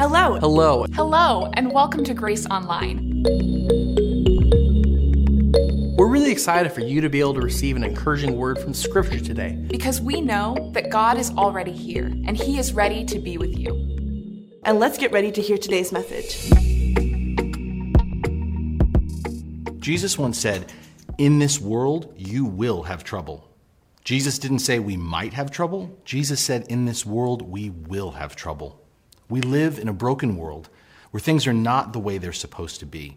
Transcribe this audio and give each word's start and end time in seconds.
Hello. 0.00 0.38
Hello. 0.40 0.86
Hello, 0.94 1.50
and 1.52 1.70
welcome 1.70 2.02
to 2.04 2.14
Grace 2.14 2.46
Online. 2.46 3.22
We're 5.98 6.08
really 6.08 6.32
excited 6.32 6.72
for 6.72 6.80
you 6.80 7.02
to 7.02 7.10
be 7.10 7.20
able 7.20 7.34
to 7.34 7.42
receive 7.42 7.76
an 7.76 7.84
encouraging 7.84 8.38
word 8.38 8.58
from 8.58 8.72
Scripture 8.72 9.20
today. 9.20 9.62
Because 9.68 10.00
we 10.00 10.22
know 10.22 10.70
that 10.72 10.88
God 10.88 11.18
is 11.18 11.30
already 11.32 11.72
here 11.72 12.06
and 12.06 12.34
He 12.34 12.58
is 12.58 12.72
ready 12.72 13.04
to 13.04 13.18
be 13.18 13.36
with 13.36 13.54
you. 13.58 14.48
And 14.64 14.78
let's 14.78 14.96
get 14.96 15.12
ready 15.12 15.30
to 15.32 15.42
hear 15.42 15.58
today's 15.58 15.92
message. 15.92 16.48
Jesus 19.80 20.16
once 20.16 20.38
said, 20.38 20.72
In 21.18 21.40
this 21.40 21.60
world, 21.60 22.14
you 22.16 22.46
will 22.46 22.84
have 22.84 23.04
trouble. 23.04 23.50
Jesus 24.02 24.38
didn't 24.38 24.60
say 24.60 24.78
we 24.78 24.96
might 24.96 25.34
have 25.34 25.50
trouble. 25.50 25.94
Jesus 26.06 26.40
said, 26.40 26.64
In 26.70 26.86
this 26.86 27.04
world, 27.04 27.42
we 27.42 27.68
will 27.68 28.12
have 28.12 28.34
trouble. 28.34 28.79
We 29.30 29.40
live 29.40 29.78
in 29.78 29.88
a 29.88 29.94
broken 29.94 30.36
world 30.36 30.68
where 31.10 31.20
things 31.20 31.46
are 31.46 31.52
not 31.52 31.92
the 31.92 31.98
way 31.98 32.18
they're 32.18 32.32
supposed 32.32 32.80
to 32.80 32.86
be. 32.86 33.16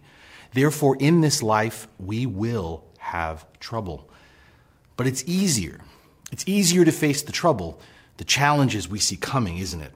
Therefore, 0.53 0.95
in 0.97 1.21
this 1.21 1.43
life, 1.43 1.87
we 1.99 2.25
will 2.25 2.85
have 2.99 3.45
trouble. 3.59 4.09
But 4.95 5.07
it's 5.07 5.23
easier. 5.25 5.81
It's 6.31 6.47
easier 6.47 6.85
to 6.85 6.91
face 6.91 7.21
the 7.21 7.31
trouble, 7.31 7.79
the 8.17 8.23
challenges 8.23 8.87
we 8.87 8.99
see 8.99 9.15
coming, 9.15 9.57
isn't 9.57 9.81
it? 9.81 9.91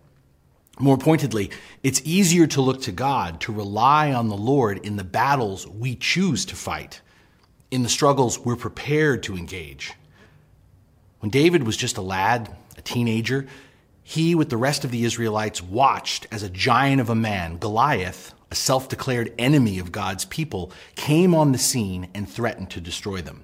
More 0.80 0.98
pointedly, 0.98 1.49
it's 1.81 2.02
easier 2.05 2.45
to 2.48 2.62
look 2.62 2.81
to 2.84 2.91
God, 2.91 3.41
to 3.41 3.52
rely 3.52 4.13
on 4.13 4.27
the 4.27 4.38
Lord 4.38 4.77
in 4.85 4.95
the 4.95 5.04
battles 5.04 5.65
we 5.68 5.95
choose 5.95 6.45
to 6.45 6.55
fight, 6.55 7.02
in 7.71 7.81
the 7.81 7.90
struggles 7.90 8.38
we're 8.38 8.55
prepared 8.55 9.23
to 9.23 9.35
engage. 9.35 9.93
When 11.20 11.31
David 11.31 11.63
was 11.63 11.77
just 11.77 11.98
a 11.98 12.02
lad, 12.02 12.55
a 12.77 12.81
teenager, 12.81 13.48
he, 14.09 14.34
with 14.34 14.49
the 14.49 14.55
rest 14.55 14.85
of 14.85 14.91
the 14.91 15.03
Israelites, 15.03 15.61
watched 15.61 16.27
as 16.31 16.41
a 16.41 16.49
giant 16.49 17.02
of 17.02 17.09
a 17.09 17.13
man, 17.13 17.57
Goliath, 17.57 18.34
a 18.49 18.55
self 18.55 18.87
declared 18.87 19.34
enemy 19.37 19.79
of 19.79 19.91
God's 19.91 20.23
people, 20.23 20.71
came 20.95 21.35
on 21.35 21.51
the 21.51 21.57
scene 21.57 22.07
and 22.13 22.27
threatened 22.27 22.70
to 22.70 22.79
destroy 22.79 23.20
them. 23.20 23.43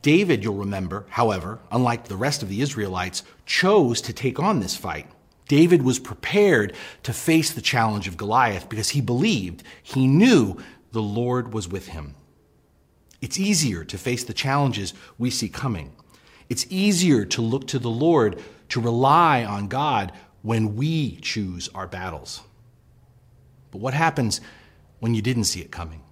David, 0.00 0.42
you'll 0.42 0.54
remember, 0.54 1.04
however, 1.10 1.58
unlike 1.70 2.08
the 2.08 2.16
rest 2.16 2.42
of 2.42 2.48
the 2.48 2.62
Israelites, 2.62 3.22
chose 3.44 4.00
to 4.00 4.14
take 4.14 4.40
on 4.40 4.60
this 4.60 4.74
fight. 4.74 5.10
David 5.46 5.82
was 5.82 5.98
prepared 5.98 6.74
to 7.02 7.12
face 7.12 7.50
the 7.50 7.60
challenge 7.60 8.08
of 8.08 8.16
Goliath 8.16 8.70
because 8.70 8.88
he 8.88 9.02
believed, 9.02 9.62
he 9.82 10.06
knew 10.06 10.56
the 10.92 11.02
Lord 11.02 11.52
was 11.52 11.68
with 11.68 11.88
him. 11.88 12.14
It's 13.20 13.38
easier 13.38 13.84
to 13.84 13.98
face 13.98 14.24
the 14.24 14.32
challenges 14.32 14.94
we 15.18 15.28
see 15.28 15.50
coming. 15.50 15.94
It's 16.48 16.66
easier 16.70 17.26
to 17.26 17.42
look 17.42 17.66
to 17.66 17.78
the 17.78 17.90
Lord, 17.90 18.40
to 18.70 18.80
rely 18.80 19.44
on 19.44 19.68
God 19.68 20.12
when 20.42 20.76
we 20.76 21.16
choose 21.16 21.68
our 21.74 21.86
battles. 21.86 22.40
But 23.70 23.80
what 23.80 23.94
happens 23.94 24.40
when 25.00 25.14
you 25.14 25.22
didn't 25.22 25.44
see 25.44 25.60
it 25.60 25.70
coming? 25.70 26.02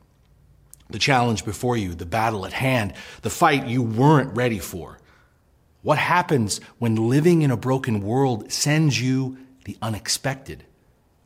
The 0.90 0.98
challenge 0.98 1.44
before 1.44 1.76
you, 1.76 1.94
the 1.94 2.06
battle 2.06 2.44
at 2.44 2.52
hand, 2.52 2.92
the 3.22 3.30
fight 3.30 3.66
you 3.66 3.82
weren't 3.82 4.36
ready 4.36 4.58
for. 4.58 4.98
What 5.82 5.98
happens 5.98 6.60
when 6.78 7.08
living 7.08 7.42
in 7.42 7.50
a 7.50 7.56
broken 7.56 8.02
world 8.02 8.50
sends 8.52 9.00
you 9.00 9.38
the 9.64 9.76
unexpected? 9.82 10.64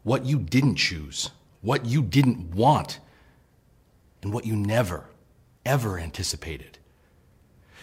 What 0.03 0.25
you 0.25 0.39
didn't 0.39 0.77
choose, 0.77 1.31
what 1.61 1.87
you 1.87 2.03
didn't 2.03 2.55
want, 2.55 3.01
and 4.23 4.33
what 4.33 4.47
you 4.47 4.57
never, 4.57 5.05
ever 5.65 5.99
anticipated. 5.99 6.79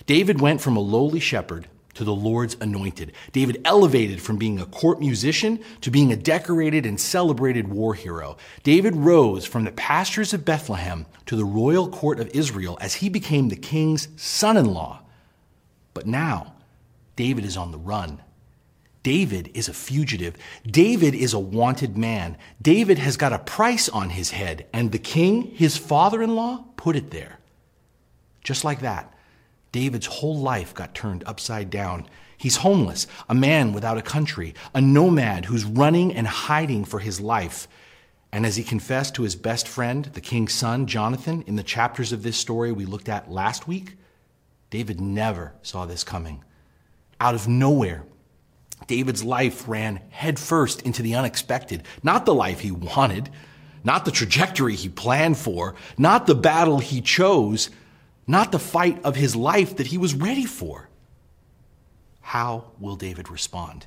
David 0.05 0.41
went 0.41 0.61
from 0.61 0.75
a 0.75 0.81
lowly 0.81 1.19
shepherd 1.19 1.67
to 1.95 2.03
the 2.03 2.15
Lord's 2.15 2.55
anointed. 2.61 3.13
David 3.31 3.61
elevated 3.65 4.21
from 4.21 4.37
being 4.37 4.59
a 4.59 4.65
court 4.65 4.99
musician 4.99 5.59
to 5.81 5.89
being 5.89 6.11
a 6.11 6.17
decorated 6.17 6.85
and 6.85 6.99
celebrated 6.99 7.67
war 7.67 7.93
hero. 7.93 8.37
David 8.63 8.95
rose 8.95 9.45
from 9.45 9.63
the 9.63 9.71
pastures 9.71 10.33
of 10.33 10.45
Bethlehem 10.45 11.05
to 11.25 11.35
the 11.35 11.45
royal 11.45 11.89
court 11.89 12.19
of 12.19 12.29
Israel 12.29 12.77
as 12.79 12.95
he 12.95 13.09
became 13.09 13.49
the 13.49 13.55
king's 13.55 14.07
son 14.15 14.57
in 14.57 14.65
law. 14.65 15.01
But 15.93 16.05
now, 16.05 16.53
David 17.15 17.45
is 17.45 17.57
on 17.57 17.71
the 17.71 17.77
run. 17.77 18.21
David 19.01 19.51
is 19.53 19.69
a 19.69 19.73
fugitive. 19.73 20.35
David 20.65 21.13
is 21.13 21.33
a 21.33 21.39
wanted 21.39 21.97
man. 21.97 22.37
David 22.61 22.97
has 22.97 23.17
got 23.17 23.33
a 23.33 23.39
price 23.39 23.87
on 23.87 24.09
his 24.09 24.31
head, 24.31 24.65
and 24.73 24.91
the 24.91 24.99
king, 24.99 25.43
his 25.43 25.77
father 25.77 26.21
in 26.23 26.35
law, 26.35 26.65
put 26.75 26.95
it 26.95 27.11
there. 27.11 27.39
Just 28.43 28.63
like 28.63 28.81
that, 28.81 29.13
David's 29.75 30.05
whole 30.05 30.37
life 30.37 30.73
got 30.73 30.95
turned 30.95 31.21
upside 31.25 31.69
down. 31.69 32.07
He's 32.37 32.55
homeless, 32.55 33.07
a 33.27 33.35
man 33.35 33.73
without 33.73 33.97
a 33.97 34.01
country, 34.01 34.55
a 34.73 34.79
nomad 34.79 35.43
who's 35.43 35.65
running 35.65 36.13
and 36.13 36.25
hiding 36.25 36.85
for 36.85 36.99
his 36.99 37.19
life. 37.19 37.67
And 38.31 38.45
as 38.45 38.55
he 38.55 38.63
confessed 38.63 39.15
to 39.15 39.23
his 39.23 39.35
best 39.35 39.67
friend, 39.67 40.05
the 40.05 40.21
king's 40.21 40.53
son, 40.53 40.87
Jonathan, 40.87 41.43
in 41.45 41.57
the 41.57 41.61
chapters 41.61 42.13
of 42.13 42.23
this 42.23 42.37
story 42.37 42.71
we 42.71 42.85
looked 42.85 43.09
at 43.09 43.29
last 43.29 43.67
week, 43.67 43.97
David 44.69 45.01
never 45.01 45.51
saw 45.61 45.85
this 45.85 46.05
coming. 46.05 46.45
Out 47.19 47.35
of 47.35 47.49
nowhere, 47.49 48.05
David's 48.87 49.25
life 49.25 49.67
ran 49.67 49.99
headfirst 50.09 50.83
into 50.83 51.01
the 51.01 51.15
unexpected, 51.15 51.83
not 52.01 52.25
the 52.25 52.33
life 52.33 52.61
he 52.61 52.71
wanted, 52.71 53.29
not 53.83 54.05
the 54.05 54.11
trajectory 54.11 54.75
he 54.75 54.87
planned 54.87 55.37
for, 55.37 55.75
not 55.97 56.27
the 56.27 56.33
battle 56.33 56.79
he 56.79 57.01
chose 57.01 57.69
not 58.27 58.51
the 58.51 58.59
fight 58.59 59.03
of 59.03 59.15
his 59.15 59.35
life 59.35 59.75
that 59.77 59.87
he 59.87 59.97
was 59.97 60.13
ready 60.13 60.45
for. 60.45 60.89
How 62.21 62.71
will 62.79 62.95
David 62.95 63.29
respond? 63.29 63.85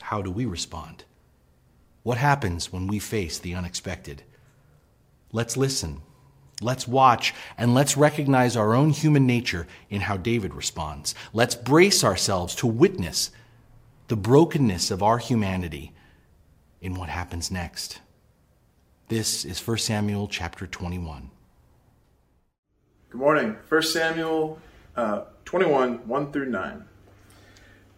How 0.00 0.22
do 0.22 0.30
we 0.30 0.44
respond? 0.44 1.04
What 2.02 2.18
happens 2.18 2.72
when 2.72 2.86
we 2.86 2.98
face 2.98 3.38
the 3.38 3.54
unexpected? 3.54 4.22
Let's 5.32 5.56
listen, 5.56 6.02
let's 6.60 6.88
watch, 6.88 7.34
and 7.56 7.74
let's 7.74 7.96
recognize 7.96 8.56
our 8.56 8.74
own 8.74 8.90
human 8.90 9.26
nature 9.26 9.66
in 9.88 10.02
how 10.02 10.16
David 10.16 10.54
responds. 10.54 11.14
Let's 11.32 11.54
brace 11.54 12.02
ourselves 12.02 12.54
to 12.56 12.66
witness 12.66 13.30
the 14.08 14.16
brokenness 14.16 14.90
of 14.90 15.02
our 15.02 15.18
humanity 15.18 15.92
in 16.80 16.94
what 16.94 17.08
happens 17.08 17.50
next. 17.50 18.00
This 19.08 19.44
is 19.44 19.64
1 19.66 19.78
Samuel 19.78 20.28
chapter 20.28 20.66
21. 20.66 21.30
Good 23.10 23.20
morning. 23.20 23.56
1 23.68 23.82
Samuel 23.82 24.60
uh, 24.94 25.22
21, 25.44 26.06
1 26.06 26.32
through 26.32 26.48
9. 26.48 26.84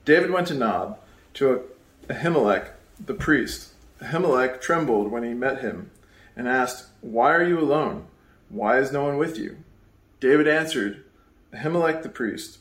David 0.06 0.30
went 0.30 0.46
to 0.46 0.54
Nob, 0.54 0.98
to 1.34 1.64
Ahimelech 2.08 2.70
the 2.98 3.12
priest. 3.12 3.74
Ahimelech 4.00 4.62
trembled 4.62 5.10
when 5.10 5.22
he 5.22 5.34
met 5.34 5.60
him 5.60 5.90
and 6.34 6.48
asked, 6.48 6.86
Why 7.02 7.34
are 7.34 7.46
you 7.46 7.60
alone? 7.60 8.06
Why 8.48 8.78
is 8.78 8.90
no 8.90 9.04
one 9.04 9.18
with 9.18 9.36
you? 9.36 9.58
David 10.18 10.48
answered, 10.48 11.04
Ahimelech 11.52 12.02
the 12.02 12.08
priest, 12.08 12.60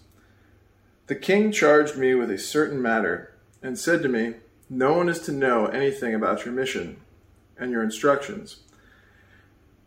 The 1.07 1.15
king 1.15 1.53
charged 1.53 1.95
me 1.95 2.15
with 2.15 2.29
a 2.29 2.37
certain 2.37 2.81
matter 2.81 3.33
and 3.63 3.79
said 3.79 4.03
to 4.03 4.09
me, 4.09 4.33
No 4.69 4.91
one 4.91 5.07
is 5.07 5.19
to 5.19 5.31
know 5.31 5.67
anything 5.67 6.13
about 6.13 6.43
your 6.43 6.53
mission 6.53 6.99
and 7.57 7.71
your 7.71 7.81
instructions 7.81 8.57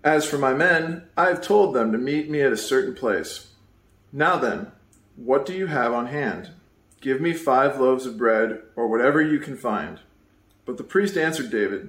as 0.04 0.26
for 0.26 0.36
my 0.36 0.52
men, 0.52 1.04
I 1.16 1.28
have 1.28 1.40
told 1.40 1.74
them 1.74 1.90
to 1.90 1.98
meet 1.98 2.28
me 2.28 2.42
at 2.42 2.52
a 2.52 2.58
certain 2.58 2.94
place. 2.94 3.52
Now 4.12 4.36
then, 4.36 4.70
what 5.16 5.46
do 5.46 5.54
you 5.54 5.66
have 5.66 5.94
on 5.94 6.06
hand? 6.06 6.50
Give 7.00 7.20
me 7.20 7.32
five 7.32 7.80
loaves 7.80 8.04
of 8.04 8.18
bread, 8.18 8.62
or 8.76 8.86
whatever 8.86 9.22
you 9.22 9.38
can 9.38 9.56
find. 9.56 10.00
But 10.66 10.76
the 10.76 10.84
priest 10.84 11.16
answered 11.16 11.50
David, 11.50 11.88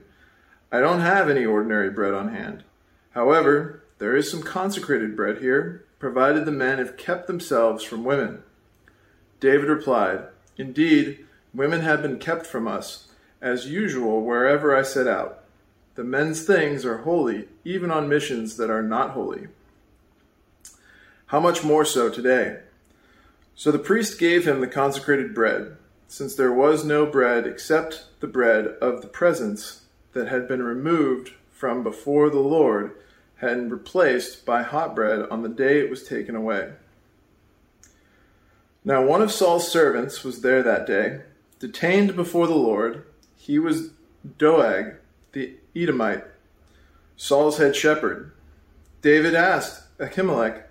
I 0.72 0.80
don't 0.80 1.02
have 1.02 1.30
any 1.30 1.46
ordinary 1.46 1.90
bread 1.90 2.14
on 2.14 2.34
hand. 2.34 2.64
However, 3.12 3.84
there 3.98 4.16
is 4.16 4.32
some 4.32 4.44
consecrated 4.44 5.16
bread 5.16 5.40
here, 5.40 5.86
provided 6.00 6.46
the 6.46 6.52
men 6.52 6.80
have 6.80 6.98
kept 6.98 7.28
themselves 7.28 7.84
from 7.84 8.04
women. 8.04 8.44
David 9.40 9.68
replied, 9.70 10.24
Indeed, 10.58 11.26
women 11.54 11.82
have 11.82 12.02
been 12.02 12.20
kept 12.20 12.46
from 12.46 12.68
us, 12.68 13.10
as 13.42 13.68
usual 13.68 14.22
wherever 14.22 14.76
I 14.76 14.84
set 14.84 15.08
out. 15.08 15.45
The 15.96 16.04
men's 16.04 16.44
things 16.46 16.86
are 16.86 17.00
holy, 17.00 17.48
even 17.64 17.90
on 17.90 18.10
missions 18.10 18.58
that 18.58 18.70
are 18.70 18.84
not 18.84 19.12
holy. 19.12 19.48
How 21.28 21.40
much 21.40 21.64
more 21.64 21.86
so 21.86 22.10
today? 22.10 22.60
So 23.56 23.72
the 23.72 23.80
priest 23.80 24.20
gave 24.20 24.46
him 24.46 24.60
the 24.60 24.68
consecrated 24.68 25.34
bread, 25.34 25.78
since 26.08 26.36
there 26.36 26.52
was 26.52 26.84
no 26.84 27.06
bread 27.06 27.48
except 27.48 28.06
the 28.20 28.28
bread 28.28 28.68
of 28.82 29.02
the 29.02 29.08
presence 29.08 29.84
that 30.12 30.28
had 30.28 30.48
been 30.48 30.62
removed 30.62 31.32
from 31.52 31.82
before 31.82 32.30
the 32.30 32.40
Lord 32.40 32.92
and 33.42 33.72
replaced 33.72 34.46
by 34.46 34.64
hot 34.64 34.96
bread 34.96 35.28
on 35.32 35.42
the 35.42 35.50
day 35.50 35.80
it 35.80 35.90
was 35.90 36.04
taken 36.04 36.36
away. 36.36 36.74
Now 38.84 39.04
one 39.04 39.22
of 39.22 39.32
Saul's 39.32 39.72
servants 39.72 40.24
was 40.24 40.42
there 40.42 40.62
that 40.62 40.86
day, 40.86 41.22
detained 41.60 42.16
before 42.16 42.48
the 42.48 42.56
Lord. 42.56 43.06
He 43.38 43.58
was 43.58 43.92
Doeg, 44.38 44.96
the 45.32 45.56
Edomite, 45.76 46.24
Saul's 47.18 47.58
head 47.58 47.76
shepherd. 47.76 48.32
David 49.02 49.36
asked 49.36 49.98
Ahimelech, 49.98 50.64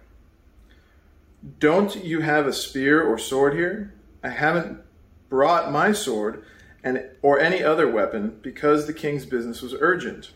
Don't 1.59 2.03
you 2.03 2.21
have 2.21 2.47
a 2.47 2.53
spear 2.53 3.03
or 3.03 3.19
sword 3.19 3.55
here? 3.55 3.93
I 4.23 4.31
haven't 4.31 4.81
brought 5.29 5.71
my 5.71 5.93
sword, 5.93 6.43
and 6.83 7.05
or 7.23 7.39
any 7.39 7.63
other 7.63 7.91
weapon, 7.91 8.39
because 8.43 8.87
the 8.87 8.93
king's 8.93 9.27
business 9.27 9.63
was 9.63 9.75
urgent. 9.79 10.31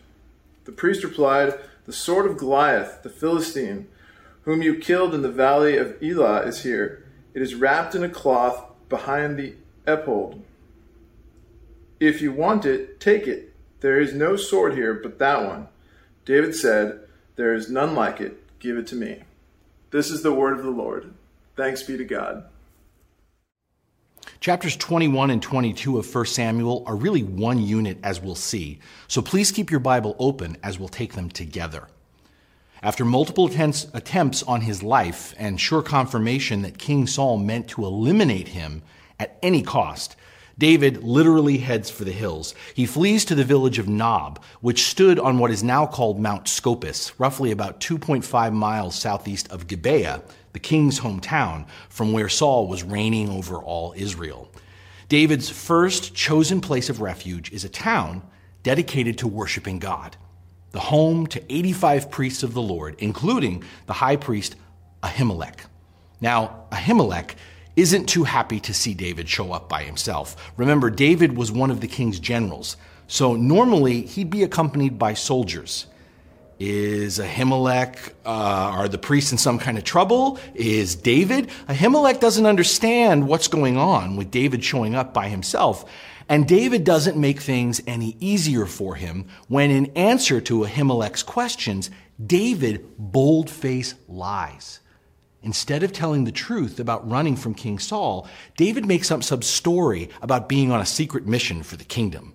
The 0.65 0.71
priest 0.71 1.03
replied, 1.03 1.57
The 1.85 1.93
sword 1.93 2.29
of 2.29 2.37
Goliath, 2.37 3.01
the 3.01 3.09
Philistine, 3.09 3.87
whom 4.43 4.61
you 4.61 4.77
killed 4.77 5.15
in 5.15 5.21
the 5.21 5.31
valley 5.31 5.77
of 5.77 6.01
Elah, 6.01 6.41
is 6.41 6.63
here. 6.63 7.05
It 7.33 7.41
is 7.41 7.55
wrapped 7.55 7.95
in 7.95 8.03
a 8.03 8.09
cloth 8.09 8.65
behind 8.87 9.37
the 9.37 9.55
ephod. 9.87 10.43
If 11.99 12.21
you 12.21 12.31
want 12.31 12.65
it, 12.65 12.99
take 12.99 13.27
it. 13.27 13.48
There 13.81 13.99
is 13.99 14.13
no 14.13 14.35
sword 14.35 14.73
here 14.73 14.93
but 14.93 15.19
that 15.19 15.45
one. 15.45 15.67
David 16.25 16.55
said, 16.55 17.01
There 17.35 17.53
is 17.53 17.69
none 17.69 17.95
like 17.95 18.19
it. 18.19 18.59
Give 18.59 18.77
it 18.77 18.87
to 18.87 18.95
me. 18.95 19.23
This 19.91 20.11
is 20.11 20.21
the 20.21 20.33
word 20.33 20.57
of 20.57 20.63
the 20.63 20.71
Lord. 20.71 21.13
Thanks 21.55 21.83
be 21.83 21.97
to 21.97 22.05
God. 22.05 22.43
Chapters 24.39 24.77
21 24.77 25.31
and 25.31 25.41
22 25.41 25.97
of 25.97 26.15
1 26.15 26.25
Samuel 26.25 26.83
are 26.85 26.95
really 26.95 27.23
one 27.23 27.61
unit, 27.61 27.97
as 28.03 28.21
we'll 28.21 28.35
see, 28.35 28.79
so 29.07 29.21
please 29.21 29.51
keep 29.51 29.69
your 29.69 29.81
Bible 29.81 30.15
open 30.17 30.57
as 30.63 30.79
we'll 30.79 30.87
take 30.87 31.13
them 31.13 31.29
together. 31.29 31.87
After 32.81 33.03
multiple 33.03 33.47
attempts, 33.47 33.87
attempts 33.93 34.41
on 34.43 34.61
his 34.61 34.81
life 34.81 35.33
and 35.37 35.59
sure 35.59 35.81
confirmation 35.81 36.61
that 36.61 36.77
King 36.77 37.07
Saul 37.07 37.37
meant 37.37 37.67
to 37.69 37.85
eliminate 37.85 38.49
him 38.49 38.81
at 39.19 39.37
any 39.43 39.61
cost, 39.61 40.15
David 40.59 41.03
literally 41.03 41.59
heads 41.59 41.89
for 41.89 42.03
the 42.03 42.11
hills. 42.11 42.53
He 42.73 42.85
flees 42.85 43.23
to 43.25 43.33
the 43.33 43.45
village 43.45 43.79
of 43.79 43.87
Nob, 43.87 44.43
which 44.59 44.83
stood 44.83 45.17
on 45.17 45.39
what 45.39 45.51
is 45.51 45.63
now 45.63 45.85
called 45.85 46.19
Mount 46.19 46.49
Scopus, 46.49 47.17
roughly 47.17 47.51
about 47.51 47.79
2.5 47.79 48.53
miles 48.53 48.95
southeast 48.95 49.49
of 49.51 49.67
Gibeah, 49.67 50.21
the 50.51 50.59
king's 50.59 50.99
hometown, 50.99 51.65
from 51.87 52.11
where 52.11 52.27
Saul 52.27 52.67
was 52.67 52.83
reigning 52.83 53.29
over 53.29 53.55
all 53.55 53.93
Israel. 53.95 54.51
David's 55.07 55.49
first 55.49 56.13
chosen 56.13 56.59
place 56.59 56.89
of 56.89 56.99
refuge 56.99 57.53
is 57.53 57.63
a 57.63 57.69
town 57.69 58.21
dedicated 58.61 59.17
to 59.19 59.27
worshiping 59.29 59.79
God, 59.79 60.17
the 60.71 60.81
home 60.81 61.25
to 61.27 61.41
85 61.51 62.11
priests 62.11 62.43
of 62.43 62.53
the 62.53 62.61
Lord, 62.61 62.95
including 62.99 63.63
the 63.85 63.93
high 63.93 64.17
priest 64.17 64.57
Ahimelech. 65.01 65.61
Now, 66.19 66.65
Ahimelech 66.73 67.35
isn't 67.79 68.07
too 68.07 68.23
happy 68.25 68.59
to 68.59 68.73
see 68.73 68.93
David 68.93 69.29
show 69.29 69.53
up 69.53 69.69
by 69.69 69.83
himself. 69.83 70.51
Remember, 70.57 70.89
David 70.89 71.37
was 71.37 71.51
one 71.51 71.71
of 71.71 71.81
the 71.81 71.87
king's 71.87 72.19
generals, 72.19 72.77
so 73.07 73.35
normally 73.35 74.01
he'd 74.01 74.29
be 74.29 74.43
accompanied 74.43 74.99
by 74.99 75.13
soldiers. 75.13 75.85
Is 76.59 77.19
Ahimelech, 77.19 78.09
uh, 78.25 78.29
are 78.79 78.89
the 78.89 78.97
priests 78.97 79.31
in 79.31 79.37
some 79.37 79.59
kind 79.59 79.77
of 79.77 79.85
trouble? 79.85 80.39
Is 80.53 80.95
David? 80.95 81.49
Ahimelech 81.69 82.19
doesn't 82.19 82.45
understand 82.45 83.27
what's 83.27 83.47
going 83.47 83.77
on 83.77 84.17
with 84.17 84.29
David 84.29 84.61
showing 84.61 84.93
up 84.93 85.13
by 85.13 85.29
himself. 85.29 85.89
And 86.27 86.47
David 86.47 86.83
doesn't 86.83 87.17
make 87.17 87.39
things 87.39 87.81
any 87.87 88.17
easier 88.19 88.65
for 88.65 88.95
him 88.95 89.27
when, 89.47 89.71
in 89.71 89.85
answer 89.95 90.41
to 90.41 90.65
Ahimelech's 90.65 91.23
questions, 91.23 91.89
David 92.23 92.85
bold-faced 92.97 93.95
lies. 94.09 94.81
Instead 95.41 95.83
of 95.83 95.93
telling 95.93 96.25
the 96.25 96.31
truth 96.31 96.79
about 96.79 97.09
running 97.09 97.35
from 97.35 97.53
King 97.53 97.79
Saul, 97.79 98.27
David 98.57 98.85
makes 98.85 99.09
up 99.09 99.23
some 99.23 99.41
story 99.41 100.09
about 100.21 100.49
being 100.49 100.71
on 100.71 100.81
a 100.81 100.85
secret 100.85 101.25
mission 101.25 101.63
for 101.63 101.77
the 101.77 101.85
kingdom. 101.85 102.33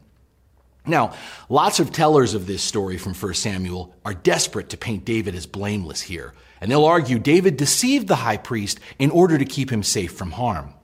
Now, 0.87 1.15
lots 1.49 1.81
of 1.81 1.93
tellers 1.93 2.35
of 2.35 2.47
this 2.47 2.63
story 2.63 2.99
from 2.99 3.15
1 3.15 3.35
Samuel 3.35 3.95
are 4.05 4.15
desperate 4.15 4.69
to 4.71 4.77
paint 4.77 5.05
David 5.05 5.35
as 5.35 5.47
blameless 5.47 6.03
here, 6.03 6.35
and 6.61 6.71
they'll 6.71 6.85
argue 6.85 7.19
David 7.19 7.57
deceived 7.57 8.09
the 8.09 8.17
high 8.17 8.37
priest 8.37 8.81
in 8.99 9.11
order 9.11 9.39
to 9.39 9.45
keep 9.45 9.71
him 9.71 9.83
safe 9.83 10.13
from 10.13 10.33
harm. 10.33 10.75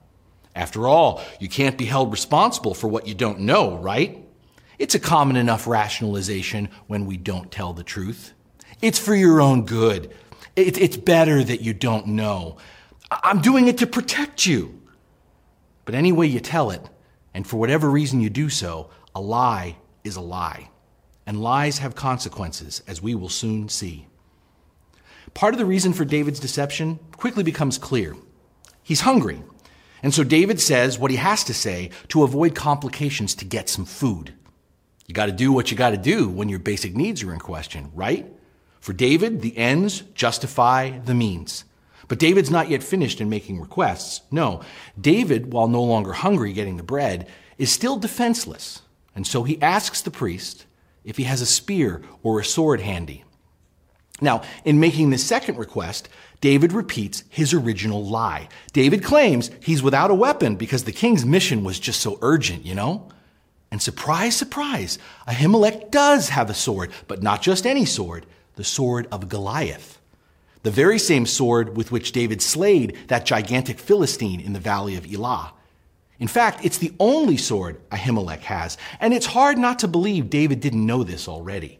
After 0.55 0.87
all, 0.87 1.21
you 1.39 1.47
can't 1.47 1.77
be 1.77 1.85
held 1.85 2.11
responsible 2.11 2.73
for 2.73 2.87
what 2.87 3.07
you 3.07 3.13
don't 3.13 3.41
know, 3.41 3.77
right? 3.77 4.23
It's 4.79 4.95
a 4.95 4.99
common 4.99 5.35
enough 5.35 5.67
rationalization 5.67 6.69
when 6.87 7.05
we 7.05 7.17
don't 7.17 7.51
tell 7.51 7.73
the 7.73 7.83
truth. 7.83 8.33
It's 8.81 8.99
for 8.99 9.13
your 9.13 9.39
own 9.39 9.65
good. 9.65 10.13
It's 10.55 10.97
better 10.97 11.43
that 11.43 11.61
you 11.61 11.73
don't 11.73 12.07
know. 12.07 12.57
I'm 13.09 13.41
doing 13.41 13.67
it 13.67 13.77
to 13.79 13.87
protect 13.87 14.45
you. 14.45 14.81
But 15.85 15.95
any 15.95 16.11
way 16.11 16.27
you 16.27 16.39
tell 16.39 16.71
it, 16.71 16.81
and 17.33 17.47
for 17.47 17.57
whatever 17.57 17.89
reason 17.89 18.21
you 18.21 18.29
do 18.29 18.49
so, 18.49 18.89
a 19.15 19.21
lie 19.21 19.77
is 20.03 20.15
a 20.15 20.21
lie. 20.21 20.69
And 21.25 21.41
lies 21.41 21.79
have 21.79 21.95
consequences, 21.95 22.83
as 22.87 23.01
we 23.01 23.15
will 23.15 23.29
soon 23.29 23.69
see. 23.69 24.07
Part 25.33 25.53
of 25.53 25.57
the 25.57 25.65
reason 25.65 25.93
for 25.93 26.05
David's 26.05 26.39
deception 26.39 26.99
quickly 27.15 27.43
becomes 27.43 27.77
clear. 27.77 28.15
He's 28.83 29.01
hungry. 29.01 29.41
And 30.03 30.13
so 30.13 30.23
David 30.23 30.59
says 30.59 30.99
what 30.99 31.11
he 31.11 31.17
has 31.17 31.43
to 31.45 31.53
say 31.53 31.91
to 32.09 32.23
avoid 32.23 32.55
complications 32.55 33.35
to 33.35 33.45
get 33.45 33.69
some 33.69 33.85
food. 33.85 34.33
You 35.07 35.13
got 35.13 35.27
to 35.27 35.31
do 35.31 35.51
what 35.51 35.71
you 35.71 35.77
got 35.77 35.91
to 35.91 35.97
do 35.97 36.29
when 36.29 36.49
your 36.49 36.59
basic 36.59 36.95
needs 36.95 37.23
are 37.23 37.33
in 37.33 37.39
question, 37.39 37.91
right? 37.93 38.31
For 38.81 38.93
David, 38.93 39.41
the 39.41 39.57
ends 39.57 40.01
justify 40.15 40.97
the 40.99 41.13
means. 41.13 41.63
But 42.07 42.19
David's 42.19 42.49
not 42.49 42.67
yet 42.67 42.83
finished 42.83 43.21
in 43.21 43.29
making 43.29 43.61
requests. 43.61 44.21
No, 44.31 44.61
David, 44.99 45.53
while 45.53 45.67
no 45.67 45.83
longer 45.83 46.11
hungry 46.11 46.51
getting 46.51 46.75
the 46.75 46.83
bread, 46.83 47.27
is 47.57 47.71
still 47.71 47.95
defenseless. 47.95 48.81
And 49.15 49.25
so 49.25 49.43
he 49.43 49.61
asks 49.61 50.01
the 50.01 50.11
priest 50.11 50.65
if 51.05 51.17
he 51.17 51.23
has 51.23 51.41
a 51.41 51.45
spear 51.45 52.01
or 52.23 52.39
a 52.39 52.43
sword 52.43 52.81
handy. 52.81 53.23
Now, 54.19 54.41
in 54.65 54.79
making 54.79 55.09
this 55.09 55.25
second 55.25 55.57
request, 55.57 56.09
David 56.41 56.73
repeats 56.73 57.23
his 57.29 57.53
original 57.53 58.03
lie. 58.03 58.49
David 58.73 59.03
claims 59.03 59.51
he's 59.61 59.83
without 59.83 60.11
a 60.11 60.15
weapon 60.15 60.55
because 60.55 60.83
the 60.83 60.91
king's 60.91 61.25
mission 61.25 61.63
was 61.63 61.79
just 61.79 62.01
so 62.01 62.17
urgent, 62.21 62.65
you 62.65 62.75
know? 62.75 63.09
And 63.71 63.81
surprise, 63.81 64.35
surprise, 64.35 64.97
Ahimelech 65.27 65.91
does 65.91 66.29
have 66.29 66.49
a 66.49 66.55
sword, 66.55 66.91
but 67.07 67.23
not 67.23 67.41
just 67.41 67.65
any 67.65 67.85
sword 67.85 68.25
the 68.55 68.63
sword 68.63 69.07
of 69.11 69.29
Goliath, 69.29 69.99
the 70.63 70.71
very 70.71 70.99
same 70.99 71.25
sword 71.25 71.75
with 71.75 71.91
which 71.91 72.11
David 72.11 72.41
slayed 72.41 72.97
that 73.07 73.25
gigantic 73.25 73.79
Philistine 73.79 74.39
in 74.39 74.53
the 74.53 74.59
valley 74.59 74.95
of 74.95 75.11
Elah. 75.11 75.53
In 76.19 76.27
fact, 76.27 76.63
it's 76.63 76.77
the 76.77 76.93
only 76.99 77.37
sword 77.37 77.81
Ahimelech 77.89 78.41
has, 78.41 78.77
and 78.99 79.13
it's 79.13 79.25
hard 79.25 79.57
not 79.57 79.79
to 79.79 79.87
believe 79.87 80.29
David 80.29 80.59
didn't 80.59 80.85
know 80.85 81.03
this 81.03 81.27
already. 81.27 81.79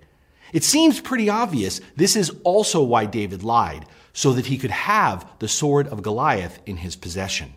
It 0.51 0.63
seems 0.63 0.99
pretty 0.99 1.29
obvious 1.29 1.79
this 1.95 2.15
is 2.15 2.31
also 2.43 2.81
why 2.81 3.05
David 3.05 3.43
lied, 3.43 3.85
so 4.13 4.33
that 4.33 4.47
he 4.47 4.57
could 4.57 4.71
have 4.71 5.25
the 5.39 5.47
sword 5.47 5.87
of 5.87 6.01
Goliath 6.01 6.59
in 6.65 6.77
his 6.77 6.95
possession. 6.95 7.53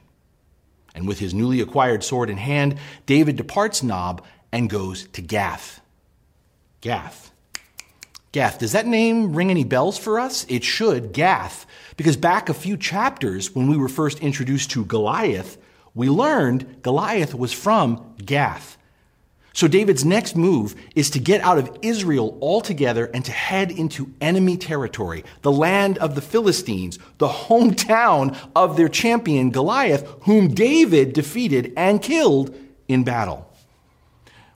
And 0.94 1.08
with 1.08 1.18
his 1.18 1.34
newly 1.34 1.60
acquired 1.60 2.04
sword 2.04 2.30
in 2.30 2.36
hand, 2.36 2.76
David 3.06 3.36
departs 3.36 3.82
Nob 3.82 4.24
and 4.52 4.70
goes 4.70 5.08
to 5.08 5.22
Gath. 5.22 5.80
Gath. 6.80 7.32
Gath. 8.34 8.58
Does 8.58 8.72
that 8.72 8.84
name 8.84 9.32
ring 9.32 9.48
any 9.48 9.62
bells 9.62 9.96
for 9.96 10.18
us? 10.18 10.44
It 10.48 10.64
should, 10.64 11.12
Gath. 11.12 11.66
Because 11.96 12.16
back 12.16 12.48
a 12.48 12.54
few 12.54 12.76
chapters, 12.76 13.54
when 13.54 13.68
we 13.68 13.76
were 13.76 13.88
first 13.88 14.18
introduced 14.18 14.72
to 14.72 14.84
Goliath, 14.84 15.56
we 15.94 16.08
learned 16.08 16.82
Goliath 16.82 17.32
was 17.32 17.52
from 17.52 18.16
Gath. 18.18 18.76
So 19.52 19.68
David's 19.68 20.04
next 20.04 20.34
move 20.34 20.74
is 20.96 21.10
to 21.10 21.20
get 21.20 21.42
out 21.42 21.58
of 21.58 21.78
Israel 21.80 22.36
altogether 22.42 23.06
and 23.14 23.24
to 23.24 23.30
head 23.30 23.70
into 23.70 24.12
enemy 24.20 24.56
territory, 24.56 25.24
the 25.42 25.52
land 25.52 25.96
of 25.98 26.16
the 26.16 26.20
Philistines, 26.20 26.98
the 27.18 27.28
hometown 27.28 28.36
of 28.56 28.76
their 28.76 28.88
champion 28.88 29.52
Goliath, 29.52 30.12
whom 30.22 30.48
David 30.48 31.12
defeated 31.12 31.72
and 31.76 32.02
killed 32.02 32.52
in 32.88 33.04
battle. 33.04 33.48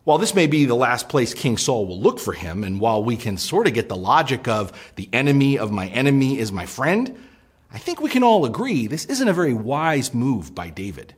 While 0.08 0.16
this 0.16 0.34
may 0.34 0.46
be 0.46 0.64
the 0.64 0.74
last 0.74 1.10
place 1.10 1.34
King 1.34 1.58
Saul 1.58 1.84
will 1.84 2.00
look 2.00 2.18
for 2.18 2.32
him, 2.32 2.64
and 2.64 2.80
while 2.80 3.04
we 3.04 3.14
can 3.14 3.36
sort 3.36 3.66
of 3.66 3.74
get 3.74 3.90
the 3.90 3.94
logic 3.94 4.48
of 4.48 4.72
the 4.96 5.06
enemy 5.12 5.58
of 5.58 5.70
my 5.70 5.88
enemy 5.88 6.38
is 6.38 6.50
my 6.50 6.64
friend, 6.64 7.14
I 7.70 7.76
think 7.76 8.00
we 8.00 8.08
can 8.08 8.22
all 8.22 8.46
agree 8.46 8.86
this 8.86 9.04
isn't 9.04 9.28
a 9.28 9.34
very 9.34 9.52
wise 9.52 10.14
move 10.14 10.54
by 10.54 10.70
David. 10.70 11.14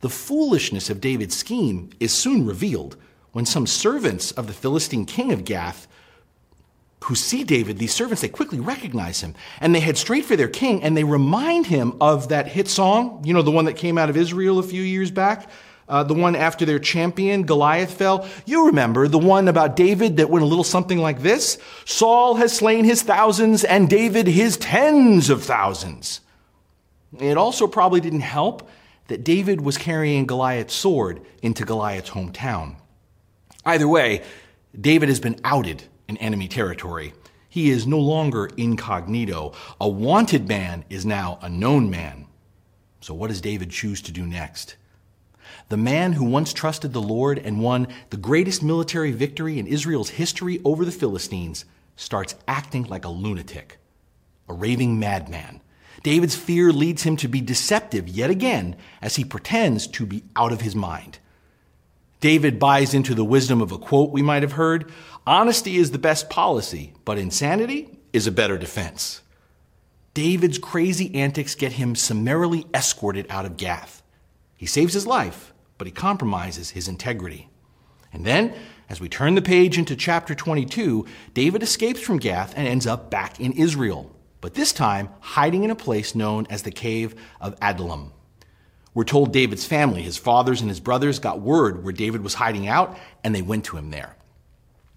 The 0.00 0.08
foolishness 0.08 0.90
of 0.90 1.00
David's 1.00 1.36
scheme 1.36 1.90
is 2.00 2.12
soon 2.12 2.44
revealed 2.44 2.96
when 3.30 3.46
some 3.46 3.68
servants 3.68 4.32
of 4.32 4.48
the 4.48 4.52
Philistine 4.54 5.04
king 5.04 5.30
of 5.30 5.44
Gath 5.44 5.86
who 7.04 7.14
see 7.14 7.44
David, 7.44 7.78
these 7.78 7.94
servants, 7.94 8.22
they 8.22 8.28
quickly 8.28 8.58
recognize 8.58 9.20
him 9.20 9.36
and 9.60 9.72
they 9.72 9.78
head 9.78 9.96
straight 9.96 10.24
for 10.24 10.34
their 10.34 10.48
king 10.48 10.82
and 10.82 10.96
they 10.96 11.04
remind 11.04 11.66
him 11.66 11.96
of 12.00 12.30
that 12.30 12.48
hit 12.48 12.66
song, 12.66 13.22
you 13.24 13.32
know, 13.32 13.42
the 13.42 13.52
one 13.52 13.66
that 13.66 13.76
came 13.76 13.96
out 13.96 14.10
of 14.10 14.16
Israel 14.16 14.58
a 14.58 14.64
few 14.64 14.82
years 14.82 15.12
back 15.12 15.48
uh, 15.90 16.04
the 16.04 16.14
one 16.14 16.36
after 16.36 16.64
their 16.64 16.78
champion, 16.78 17.42
Goliath, 17.42 17.92
fell. 17.92 18.26
You 18.46 18.66
remember 18.66 19.08
the 19.08 19.18
one 19.18 19.48
about 19.48 19.74
David 19.74 20.18
that 20.18 20.30
went 20.30 20.44
a 20.44 20.48
little 20.48 20.64
something 20.64 20.98
like 20.98 21.20
this 21.20 21.58
Saul 21.84 22.36
has 22.36 22.56
slain 22.56 22.84
his 22.84 23.02
thousands 23.02 23.64
and 23.64 23.90
David 23.90 24.28
his 24.28 24.56
tens 24.56 25.28
of 25.28 25.42
thousands. 25.42 26.20
It 27.18 27.36
also 27.36 27.66
probably 27.66 28.00
didn't 28.00 28.20
help 28.20 28.70
that 29.08 29.24
David 29.24 29.60
was 29.60 29.76
carrying 29.76 30.26
Goliath's 30.26 30.74
sword 30.74 31.20
into 31.42 31.64
Goliath's 31.64 32.10
hometown. 32.10 32.76
Either 33.66 33.88
way, 33.88 34.22
David 34.80 35.08
has 35.08 35.18
been 35.18 35.40
outed 35.42 35.82
in 36.08 36.16
enemy 36.18 36.46
territory. 36.46 37.12
He 37.48 37.70
is 37.70 37.84
no 37.84 37.98
longer 37.98 38.48
incognito. 38.56 39.54
A 39.80 39.88
wanted 39.88 40.46
man 40.46 40.84
is 40.88 41.04
now 41.04 41.40
a 41.42 41.48
known 41.48 41.90
man. 41.90 42.26
So, 43.00 43.12
what 43.12 43.28
does 43.28 43.40
David 43.40 43.70
choose 43.70 44.00
to 44.02 44.12
do 44.12 44.24
next? 44.24 44.76
The 45.70 45.76
man 45.76 46.14
who 46.14 46.24
once 46.24 46.52
trusted 46.52 46.92
the 46.92 47.00
Lord 47.00 47.38
and 47.38 47.62
won 47.62 47.86
the 48.10 48.16
greatest 48.16 48.60
military 48.60 49.12
victory 49.12 49.56
in 49.56 49.68
Israel's 49.68 50.10
history 50.10 50.60
over 50.64 50.84
the 50.84 50.90
Philistines 50.90 51.64
starts 51.94 52.34
acting 52.48 52.82
like 52.88 53.04
a 53.04 53.08
lunatic, 53.08 53.78
a 54.48 54.52
raving 54.52 54.98
madman. 54.98 55.60
David's 56.02 56.34
fear 56.34 56.72
leads 56.72 57.04
him 57.04 57.16
to 57.18 57.28
be 57.28 57.40
deceptive 57.40 58.08
yet 58.08 58.30
again 58.30 58.74
as 59.00 59.14
he 59.14 59.24
pretends 59.24 59.86
to 59.86 60.04
be 60.04 60.24
out 60.34 60.50
of 60.50 60.62
his 60.62 60.74
mind. 60.74 61.20
David 62.18 62.58
buys 62.58 62.92
into 62.92 63.14
the 63.14 63.24
wisdom 63.24 63.62
of 63.62 63.70
a 63.70 63.78
quote 63.78 64.10
we 64.10 64.22
might 64.22 64.42
have 64.42 64.52
heard 64.52 64.90
Honesty 65.24 65.76
is 65.76 65.92
the 65.92 65.98
best 65.98 66.28
policy, 66.28 66.94
but 67.04 67.16
insanity 67.16 67.96
is 68.12 68.26
a 68.26 68.32
better 68.32 68.58
defense. 68.58 69.22
David's 70.14 70.58
crazy 70.58 71.14
antics 71.14 71.54
get 71.54 71.74
him 71.74 71.94
summarily 71.94 72.66
escorted 72.74 73.26
out 73.30 73.46
of 73.46 73.56
Gath. 73.56 74.02
He 74.56 74.66
saves 74.66 74.94
his 74.94 75.06
life, 75.06 75.54
but 75.80 75.86
he 75.86 75.92
compromises 75.92 76.68
his 76.68 76.88
integrity. 76.88 77.48
And 78.12 78.26
then, 78.26 78.52
as 78.90 79.00
we 79.00 79.08
turn 79.08 79.34
the 79.34 79.40
page 79.40 79.78
into 79.78 79.96
chapter 79.96 80.34
22, 80.34 81.06
David 81.32 81.62
escapes 81.62 82.02
from 82.02 82.18
Gath 82.18 82.52
and 82.54 82.68
ends 82.68 82.86
up 82.86 83.10
back 83.10 83.40
in 83.40 83.54
Israel, 83.54 84.14
but 84.42 84.52
this 84.52 84.74
time 84.74 85.08
hiding 85.20 85.64
in 85.64 85.70
a 85.70 85.74
place 85.74 86.14
known 86.14 86.46
as 86.50 86.64
the 86.64 86.70
Cave 86.70 87.14
of 87.40 87.56
Adullam. 87.62 88.12
We're 88.92 89.04
told 89.04 89.32
David's 89.32 89.64
family, 89.64 90.02
his 90.02 90.18
fathers 90.18 90.60
and 90.60 90.68
his 90.68 90.80
brothers, 90.80 91.18
got 91.18 91.40
word 91.40 91.82
where 91.82 91.94
David 91.94 92.22
was 92.22 92.34
hiding 92.34 92.68
out, 92.68 92.98
and 93.24 93.34
they 93.34 93.40
went 93.40 93.64
to 93.64 93.78
him 93.78 93.90
there. 93.90 94.14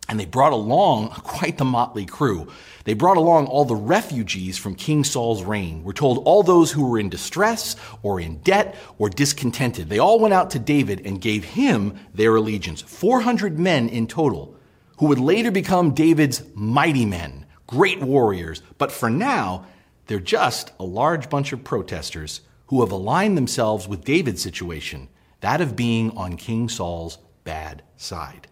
And 0.09 0.19
they 0.19 0.25
brought 0.25 0.53
along 0.53 1.09
quite 1.23 1.57
the 1.57 1.65
motley 1.65 2.05
crew. 2.05 2.47
They 2.83 2.93
brought 2.93 3.17
along 3.17 3.47
all 3.47 3.65
the 3.65 3.75
refugees 3.75 4.57
from 4.57 4.75
King 4.75 5.03
Saul's 5.03 5.43
reign. 5.43 5.83
We're 5.83 5.93
told 5.93 6.19
all 6.25 6.43
those 6.43 6.71
who 6.71 6.85
were 6.85 6.99
in 6.99 7.09
distress 7.09 7.75
or 8.01 8.19
in 8.19 8.39
debt 8.39 8.75
or 8.97 9.09
discontented. 9.09 9.89
They 9.89 9.99
all 9.99 10.19
went 10.19 10.33
out 10.33 10.49
to 10.51 10.59
David 10.59 11.05
and 11.05 11.21
gave 11.21 11.45
him 11.45 11.97
their 12.13 12.35
allegiance. 12.35 12.81
400 12.81 13.57
men 13.57 13.87
in 13.87 14.07
total, 14.07 14.55
who 14.97 15.07
would 15.07 15.19
later 15.19 15.51
become 15.51 15.93
David's 15.93 16.43
mighty 16.53 17.05
men, 17.05 17.45
great 17.67 18.01
warriors. 18.01 18.61
But 18.77 18.91
for 18.91 19.09
now, 19.09 19.65
they're 20.07 20.19
just 20.19 20.71
a 20.79 20.83
large 20.83 21.29
bunch 21.29 21.53
of 21.53 21.63
protesters 21.63 22.41
who 22.67 22.81
have 22.81 22.91
aligned 22.91 23.37
themselves 23.37 23.87
with 23.87 24.03
David's 24.03 24.41
situation, 24.41 25.07
that 25.39 25.61
of 25.61 25.75
being 25.75 26.11
on 26.17 26.37
King 26.37 26.67
Saul's 26.67 27.17
bad 27.43 27.83
side. 27.95 28.47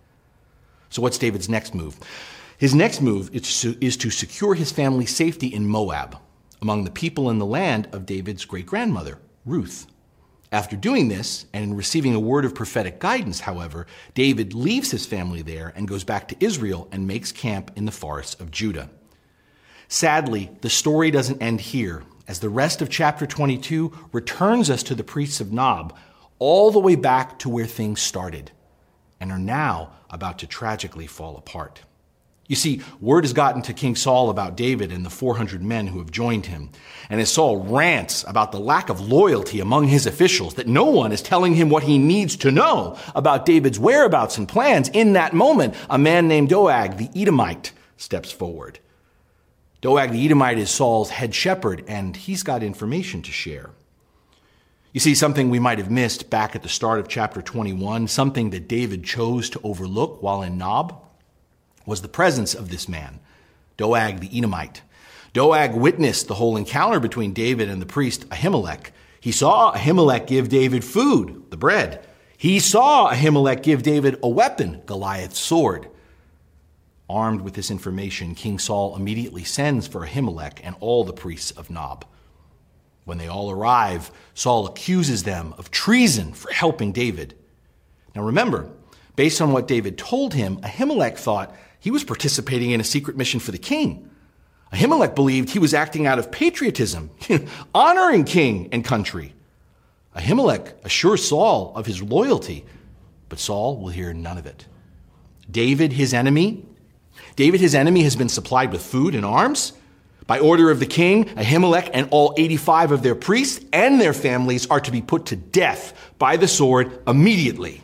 So, 0.92 1.02
what's 1.02 1.18
David's 1.18 1.50
next 1.50 1.74
move? 1.74 1.98
His 2.58 2.76
next 2.76 3.02
move 3.02 3.34
is 3.34 3.98
to, 3.98 4.10
secure 4.12 4.54
his 4.54 4.72
family's 4.72 5.16
safety 5.16 5.48
in 5.48 5.66
Moab, 5.66 6.20
among 6.62 6.84
the 6.84 6.92
people 6.92 7.32
in 7.32 7.40
the 7.40 7.46
land 7.46 7.88
of 7.92 8.06
David's 8.06 8.46
great 8.46 8.68
grandmother, 8.68 9.18
Ruth. 9.46 9.88
After 10.52 10.76
doing 10.76 11.08
this, 11.08 11.46
and 11.54 11.78
receiving 11.78 12.14
a 12.14 12.20
word 12.20 12.44
of 12.44 12.54
prophetic 12.54 13.00
guidance, 13.00 13.40
however, 13.40 13.88
David 14.14 14.54
leaves 14.54 14.92
his 14.92 15.06
family 15.06 15.42
there 15.42 15.72
and 15.78 15.88
goes 15.88 16.04
back 16.04 16.28
to 16.28 16.36
Israel 16.42 16.90
and 16.92 17.08
makes 17.08 17.32
camp 17.32 17.72
in 17.78 17.86
the 17.86 17.92
forests 17.92 18.40
of 18.40 18.52
Judah. 18.52 18.90
Sadly, 19.88 20.52
the 20.60 20.70
story 20.70 21.10
doesn't 21.10 21.42
end 21.42 21.62
here, 21.62 22.04
as 22.28 22.42
the 22.42 22.50
rest 22.50 22.82
of 22.82 22.90
chapter 22.90 23.26
22 23.26 24.10
returns 24.12 24.70
us 24.70 24.84
to 24.84 24.94
the 24.94 25.06
priests 25.06 25.40
of 25.40 25.54
Nob, 25.54 25.98
all 26.38 26.70
the 26.70 26.80
way 26.80 26.96
back 26.96 27.40
to 27.40 27.50
where 27.50 27.66
things 27.66 28.02
started, 28.02 28.52
and 29.22 29.32
are 29.32 29.40
now 29.40 29.94
about 30.12 30.40
to 30.40 30.48
tragically 30.48 31.08
fall 31.08 31.38
apart. 31.38 31.82
You 32.48 32.58
see, 32.58 32.82
word 33.00 33.24
has 33.24 33.32
gotten 33.32 33.62
to 33.62 33.74
King 33.74 33.96
Saul 33.96 34.30
about 34.30 34.58
David 34.58 34.92
and 34.92 35.06
the 35.06 35.10
400 35.10 35.64
men 35.64 35.88
who 35.88 36.00
have 36.00 36.12
joined 36.12 36.48
him. 36.48 36.70
And 37.10 37.22
as 37.22 37.32
Saul 37.32 37.64
rants 37.64 38.26
about 38.28 38.52
the 38.52 38.60
lack 38.60 38.90
of 38.90 39.00
loyalty 39.00 39.62
among 39.62 39.88
his 39.88 40.06
officials, 40.06 40.56
that 40.56 40.68
no 40.68 40.84
one 40.84 41.14
is 41.14 41.22
telling 41.22 41.54
him 41.56 41.70
what 41.70 41.84
he 41.84 41.98
needs 41.98 42.36
to 42.38 42.52
know 42.52 42.98
about 43.16 43.46
David's 43.46 43.80
whereabouts 43.80 44.38
and 44.38 44.50
plans, 44.50 44.90
in 44.90 45.14
that 45.14 45.34
moment, 45.34 45.76
a 45.90 45.98
man 45.98 46.28
named 46.28 46.50
Doeg, 46.50 46.98
the 46.98 47.10
Edomite, 47.16 47.72
steps 47.96 48.34
forward. 48.34 48.80
Doeg 49.80 50.12
the 50.12 50.26
Edomite 50.26 50.60
is 50.60 50.70
Saul's 50.70 51.10
head 51.10 51.34
shepherd, 51.34 51.86
and 51.88 52.18
he's 52.18 52.44
got 52.44 52.64
information 52.64 53.22
to 53.22 53.32
share. 53.32 53.70
You 54.94 55.00
see, 55.00 55.16
something 55.16 55.50
we 55.50 55.60
might 55.60 55.78
have 55.78 55.90
missed 55.90 56.30
back 56.30 56.54
at 56.54 56.64
the 56.64 56.70
start 56.70 57.00
of 57.00 57.08
chapter 57.08 57.42
21, 57.42 58.10
something 58.10 58.50
that 58.50 58.68
David 58.68 59.06
chose 59.06 59.50
to 59.52 59.62
overlook 59.64 60.22
while 60.22 60.42
in 60.42 60.58
Nob, 60.58 61.02
was 61.86 62.02
the 62.02 62.10
presence 62.10 62.54
of 62.54 62.70
this 62.70 62.90
man, 62.90 63.22
Doeg 63.78 64.20
the 64.20 64.38
Edomite. 64.38 64.82
Doeg 65.32 65.76
witnessed 65.76 66.28
the 66.28 66.34
whole 66.34 66.58
encounter 66.58 67.00
between 67.00 67.32
David 67.32 67.70
and 67.70 67.82
the 67.82 67.86
priest 67.86 68.28
Ahimelech. 68.30 68.88
He 69.22 69.32
saw 69.32 69.74
Ahimelech 69.74 70.28
give 70.28 70.50
David 70.50 70.84
food, 70.84 71.50
the 71.52 71.58
bread. 71.58 72.06
He 72.38 72.60
saw 72.60 73.12
Ahimelech 73.12 73.64
give 73.64 73.84
David 73.84 74.20
a 74.22 74.28
weapon, 74.28 74.82
Goliath's 74.86 75.40
sword. 75.40 75.88
Armed 77.10 77.42
with 77.42 77.54
this 77.54 77.72
information, 77.72 78.36
King 78.36 78.60
Saul 78.60 78.98
immediately 78.98 79.46
sends 79.46 79.88
for 79.88 80.06
Ahimelech 80.06 80.60
and 80.64 80.76
all 80.82 81.06
the 81.06 81.14
priests 81.14 81.52
of 81.52 81.70
Nob. 81.70 82.04
When 83.06 83.18
they 83.18 83.28
all 83.28 83.52
arrive, 83.52 84.12
Saul 84.34 84.68
accuses 84.68 85.24
them 85.24 85.54
of 85.58 85.72
treason 85.72 86.34
for 86.34 86.52
helping 86.52 86.92
David. 86.92 87.36
Now 88.16 88.24
remember, 88.24 88.70
based 89.16 89.42
on 89.42 89.52
what 89.52 89.68
David 89.68 89.98
told 89.98 90.34
him, 90.34 90.58
Ahimelech 90.58 91.18
thought 91.18 91.56
he 91.80 91.92
was 91.92 92.04
participating 92.04 92.72
in 92.72 92.80
a 92.80 92.86
secret 92.86 93.18
mission 93.18 93.40
for 93.40 93.52
the 93.52 93.58
king. 93.58 94.10
Ahimelech 94.72 95.16
believed 95.16 95.50
he 95.50 95.60
was 95.60 95.74
acting 95.74 96.06
out 96.06 96.20
of 96.20 96.32
patriotism, 96.32 97.10
honoring 97.76 98.24
king 98.24 98.70
and 98.72 98.86
country. 98.86 99.34
Ahimelech 100.16 100.74
assures 100.84 101.28
Saul 101.28 101.74
of 101.76 101.86
his 101.86 102.02
loyalty, 102.02 102.66
but 103.30 103.40
Saul 103.40 103.78
will 103.78 103.90
hear 103.90 104.14
none 104.14 104.38
of 104.38 104.46
it. 104.46 104.66
David, 105.50 105.94
his 105.94 106.14
enemy, 106.14 106.66
David, 107.36 107.62
his 107.62 107.76
enemy, 107.76 108.04
has 108.04 108.16
been 108.16 108.30
supplied 108.30 108.72
with 108.72 108.82
food 108.82 109.16
and 109.16 109.26
arms. 109.26 109.74
By 110.28 110.40
order 110.40 110.72
of 110.72 110.80
the 110.80 110.86
king, 110.86 111.26
Ahimelech 111.26 111.90
and 111.94 112.08
all 112.12 112.34
85 112.38 112.92
of 112.92 113.04
their 113.04 113.16
priests 113.16 113.64
and 113.74 114.00
their 114.00 114.14
families 114.14 114.68
are 114.68 114.80
to 114.80 114.92
be 114.92 115.02
put 115.02 115.28
to 115.28 115.36
death 115.36 115.94
by 116.18 116.38
the 116.38 116.48
sword 116.48 117.00
immediately. 117.08 117.82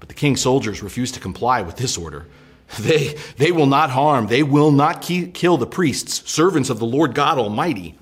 But 0.00 0.08
the 0.08 0.14
king's 0.14 0.40
soldiers 0.40 0.82
refuse 0.82 1.12
to 1.12 1.20
comply 1.20 1.62
with 1.62 1.76
this 1.76 1.96
order. 1.96 2.26
They, 2.80 3.18
they 3.36 3.52
will 3.52 3.66
not 3.66 3.90
harm, 3.90 4.28
they 4.28 4.42
will 4.42 4.70
not 4.70 5.02
kill 5.02 5.58
the 5.58 5.66
priests, 5.66 6.30
servants 6.30 6.70
of 6.70 6.78
the 6.78 6.86
Lord 6.86 7.14
God 7.14 7.36
Almighty. 7.36 7.98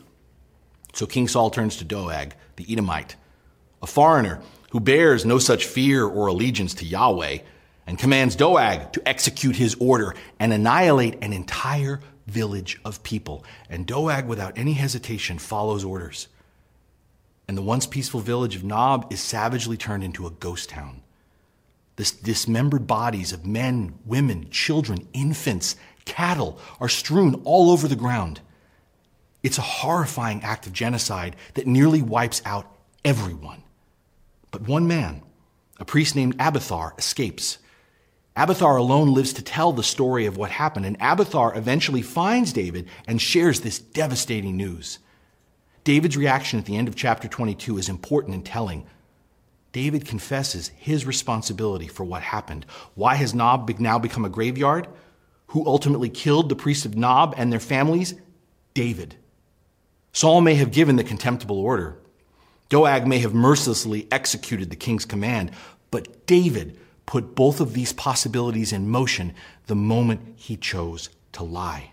So 0.93 1.07
King 1.07 1.27
Saul 1.27 1.51
turns 1.51 1.77
to 1.79 1.85
Doeg, 1.85 2.35
the 2.55 2.67
Edomite, 2.71 3.17
a 3.83 3.89
foreigner 3.89 4.41
who 4.71 4.79
bears 4.79 5.25
no 5.25 5.41
such 5.41 5.67
fear 5.67 6.07
or 6.07 6.29
allegiance 6.29 6.75
to 6.75 6.87
Yahweh, 6.87 7.39
and 7.91 7.99
commands 7.99 8.37
Doeg 8.37 8.93
to 8.93 9.03
execute 9.05 9.57
his 9.57 9.75
order 9.81 10.15
and 10.39 10.53
annihilate 10.53 11.25
an 11.25 11.33
entire 11.33 11.99
village 12.29 12.81
of 12.85 13.03
people. 13.03 13.45
And 13.69 13.85
Doeg, 13.85 14.27
without 14.27 14.57
any 14.57 14.75
hesitation, 14.75 15.41
follows 15.41 15.83
orders. 15.83 16.29
And 17.49 17.59
the 17.59 17.63
once 17.63 17.89
peaceful 17.89 18.21
village 18.21 18.55
of 18.55 18.63
Nob 18.63 19.13
is 19.13 19.19
savagely 19.19 19.77
turned 19.77 20.05
into 20.05 20.29
a 20.29 20.31
ghost 20.31 20.69
town. 20.69 21.03
The 21.97 22.13
dismembered 22.23 22.87
bodies 22.87 23.33
of 23.33 23.45
men, 23.45 23.99
women, 24.07 24.51
children, 24.51 25.09
infants, 25.13 25.75
cattle 26.05 26.61
are 26.79 26.89
strewn 26.89 27.43
all 27.43 27.73
over 27.73 27.89
the 27.89 27.97
ground. 27.97 28.41
It's 29.43 29.59
a 29.59 29.63
horrifying 29.63 30.45
act 30.45 30.65
of 30.69 30.73
genocide 30.73 31.35
that 31.55 31.67
nearly 31.67 32.03
wipes 32.03 32.41
out 32.45 32.73
everyone. 33.05 33.65
But 34.53 34.69
one 34.69 34.87
man, 34.87 35.25
a 35.81 35.85
priest 35.85 36.15
named 36.15 36.37
Abiathar, 36.39 36.95
escapes 36.97 37.59
Abiathar 38.41 38.77
alone 38.79 39.13
lives 39.13 39.35
to 39.35 39.43
tell 39.43 39.71
the 39.71 39.83
story 39.83 40.25
of 40.25 40.39
what 40.39 40.51
happened, 40.51 40.87
and 40.87 40.97
Abiathar 40.99 41.55
eventually 41.59 42.01
finds 42.01 42.55
David 42.55 42.89
and 43.07 43.21
shares 43.21 43.61
this 43.61 43.79
devastating 43.79 44.57
news. 44.57 44.99
David's 45.85 46.17
reaction 46.17 46.59
at 46.59 46.65
the 46.65 46.79
end 46.79 46.89
of 46.89 46.97
chapter 46.97 47.29
22 47.29 47.77
is 47.77 47.91
important 47.91 48.35
and 48.35 48.43
telling. 48.43 48.87
David 49.73 50.07
confesses 50.07 50.69
his 50.69 51.05
responsibility 51.05 51.87
for 51.87 52.05
what 52.05 52.23
happened. 52.23 52.65
Why 52.95 53.17
has 53.17 53.35
Nob 53.35 53.69
now 53.79 53.99
become 53.99 54.25
a 54.25 54.31
graveyard? 54.31 54.89
Who 55.49 55.67
ultimately 55.67 56.09
killed 56.09 56.49
the 56.49 56.57
priests 56.57 56.87
of 56.87 56.97
Nob 56.97 57.35
and 57.37 57.53
their 57.53 57.61
families? 57.61 58.15
David. 58.73 59.17
Saul 60.15 60.41
may 60.41 60.55
have 60.55 60.73
given 60.73 60.97
the 60.97 61.05
contemptible 61.05 61.59
order. 61.61 61.99
Doeg 62.71 63.07
may 63.07 63.19
have 63.19 63.35
mercilessly 63.35 64.09
executed 64.11 64.71
the 64.71 64.77
king's 64.77 65.05
command, 65.05 65.51
but 65.91 66.25
David 66.27 66.79
put 67.11 67.35
both 67.35 67.61
of 67.61 67.73
these 67.73 67.93
possibilities 67.93 68.73
in 68.73 68.89
motion 68.89 69.35
the 69.67 69.75
moment 69.75 70.21
he 70.37 70.57
chose 70.57 71.11
to 71.33 71.43
lie. 71.43 71.91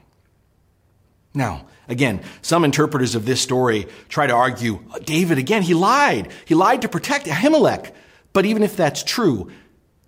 Now, 1.34 1.66
again, 1.88 2.22
some 2.44 2.64
interpreters 2.64 3.16
of 3.16 3.26
this 3.26 3.42
story 3.42 3.88
try 4.10 4.28
to 4.28 4.34
argue 4.36 4.80
uh, 4.94 5.00
David, 5.00 5.40
again, 5.40 5.64
he 5.64 5.74
lied. 5.74 6.30
He 6.46 6.54
lied 6.54 6.84
to 6.84 6.88
protect 6.88 7.26
Ahimelech. 7.26 7.94
But 8.32 8.46
even 8.46 8.62
if 8.62 8.78
that's 8.78 9.02
true, 9.02 9.50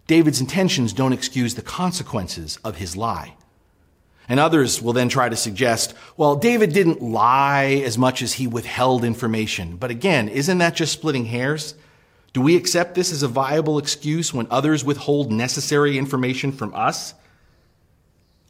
David's 0.05 0.41
intentions 0.41 0.93
don't 0.93 1.13
excuse 1.13 1.55
the 1.55 1.63
consequences 1.63 2.59
of 2.63 2.75
his 2.75 2.95
lie. 2.95 3.33
And 4.27 4.39
others 4.39 4.79
will 4.79 4.93
then 4.93 5.09
try 5.09 5.27
to 5.27 5.35
suggest, 5.35 5.95
well, 6.17 6.35
David 6.35 6.71
didn't 6.71 7.01
lie 7.01 7.81
as 7.83 7.97
much 7.97 8.21
as 8.21 8.33
he 8.33 8.45
withheld 8.45 9.03
information. 9.03 9.77
But 9.77 9.89
again, 9.89 10.29
isn't 10.29 10.59
that 10.59 10.75
just 10.75 10.93
splitting 10.93 11.25
hairs? 11.25 11.73
Do 12.33 12.41
we 12.41 12.55
accept 12.55 12.95
this 12.95 13.11
as 13.11 13.23
a 13.23 13.27
viable 13.27 13.77
excuse 13.77 14.33
when 14.33 14.47
others 14.51 14.83
withhold 14.83 15.31
necessary 15.31 15.97
information 15.97 16.51
from 16.51 16.73
us? 16.75 17.13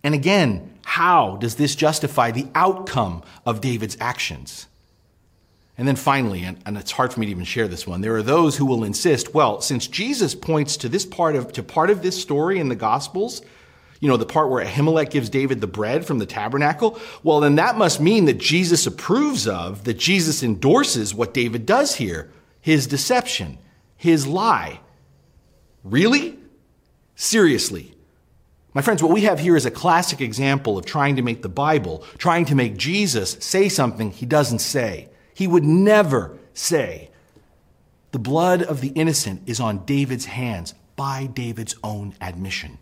And 0.03 0.13
again, 0.13 0.77
how 0.83 1.37
does 1.37 1.55
this 1.55 1.75
justify 1.75 2.31
the 2.31 2.47
outcome 2.55 3.23
of 3.45 3.61
David's 3.61 3.97
actions? 3.99 4.67
And 5.77 5.87
then 5.87 5.95
finally, 5.95 6.43
and, 6.43 6.57
and, 6.65 6.77
it's 6.77 6.91
hard 6.91 7.13
for 7.13 7.21
me 7.21 7.27
to 7.27 7.31
even 7.31 7.45
share 7.45 7.69
this 7.69 7.87
one, 7.87 8.01
there 8.01 8.15
are 8.15 8.23
those 8.23 8.57
who 8.57 8.65
will 8.65 8.83
insist, 8.83 9.33
well, 9.33 9.61
since 9.61 9.87
Jesus 9.87 10.35
points 10.35 10.75
to 10.77 10.89
this 10.89 11.05
part 11.05 11.37
of 11.37 11.53
to 11.53 11.63
part 11.63 11.89
of 11.89 12.01
this 12.01 12.21
story 12.21 12.59
in 12.59 12.67
the 12.67 12.75
Gospels, 12.75 13.41
you 14.01 14.09
know, 14.09 14.17
the 14.17 14.25
part 14.25 14.49
where 14.49 14.65
Ahimelech 14.65 15.09
gives 15.09 15.29
David 15.29 15.61
the 15.61 15.67
bread 15.67 16.05
from 16.05 16.19
the 16.19 16.25
tabernacle, 16.25 16.99
well, 17.23 17.39
then 17.39 17.55
that 17.55 17.77
must 17.77 18.01
mean 18.01 18.25
that 18.25 18.39
Jesus 18.39 18.87
approves 18.87 19.47
of, 19.47 19.85
that 19.85 19.97
Jesus 19.97 20.43
endorses 20.43 21.13
what 21.13 21.33
David 21.33 21.65
does 21.65 21.95
here, 21.95 22.29
his 22.59 22.85
deception, 22.87 23.57
his 23.99 24.25
lie. 24.25 24.79
Really? 25.83 26.39
Seriously. 27.15 27.93
My 28.73 28.81
friends, 28.81 29.03
what 29.03 29.11
we 29.11 29.21
have 29.21 29.39
here 29.39 29.57
is 29.57 29.65
a 29.65 29.71
classic 29.71 30.21
example 30.21 30.77
of 30.77 30.85
trying 30.85 31.17
to 31.17 31.21
make 31.21 31.41
the 31.41 31.49
Bible, 31.49 32.05
trying 32.17 32.45
to 32.45 32.55
make 32.55 32.77
Jesus 32.77 33.31
say 33.41 33.67
something 33.67 34.11
he 34.11 34.25
doesn't 34.25 34.59
say. 34.59 35.09
He 35.33 35.47
would 35.47 35.65
never 35.65 36.39
say, 36.53 37.11
The 38.11 38.19
blood 38.19 38.63
of 38.63 38.79
the 38.79 38.89
innocent 38.89 39.43
is 39.45 39.59
on 39.59 39.85
David's 39.85 40.25
hands 40.25 40.73
by 40.95 41.25
David's 41.25 41.75
own 41.83 42.15
admission. 42.21 42.77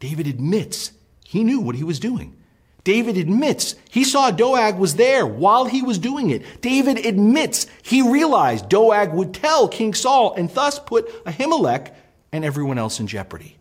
David 0.00 0.26
admits 0.26 0.90
he 1.24 1.44
knew 1.44 1.60
what 1.60 1.76
he 1.76 1.84
was 1.84 2.00
doing. 2.00 2.36
David 2.84 3.16
admits 3.16 3.76
he 3.90 4.02
saw 4.02 4.30
Doeg 4.30 4.76
was 4.76 4.96
there 4.96 5.24
while 5.24 5.66
he 5.66 5.82
was 5.82 5.98
doing 5.98 6.30
it. 6.30 6.60
David 6.60 7.06
admits 7.06 7.66
he 7.82 8.02
realized 8.02 8.68
Doeg 8.68 9.12
would 9.12 9.32
tell 9.32 9.68
King 9.68 9.94
Saul 9.94 10.34
and 10.34 10.50
thus 10.50 10.78
put 10.80 11.24
Ahimelech 11.24 11.94
and 12.32 12.44
everyone 12.44 12.78
else 12.78 12.98
in 12.98 13.06
jeopardy. 13.06 13.56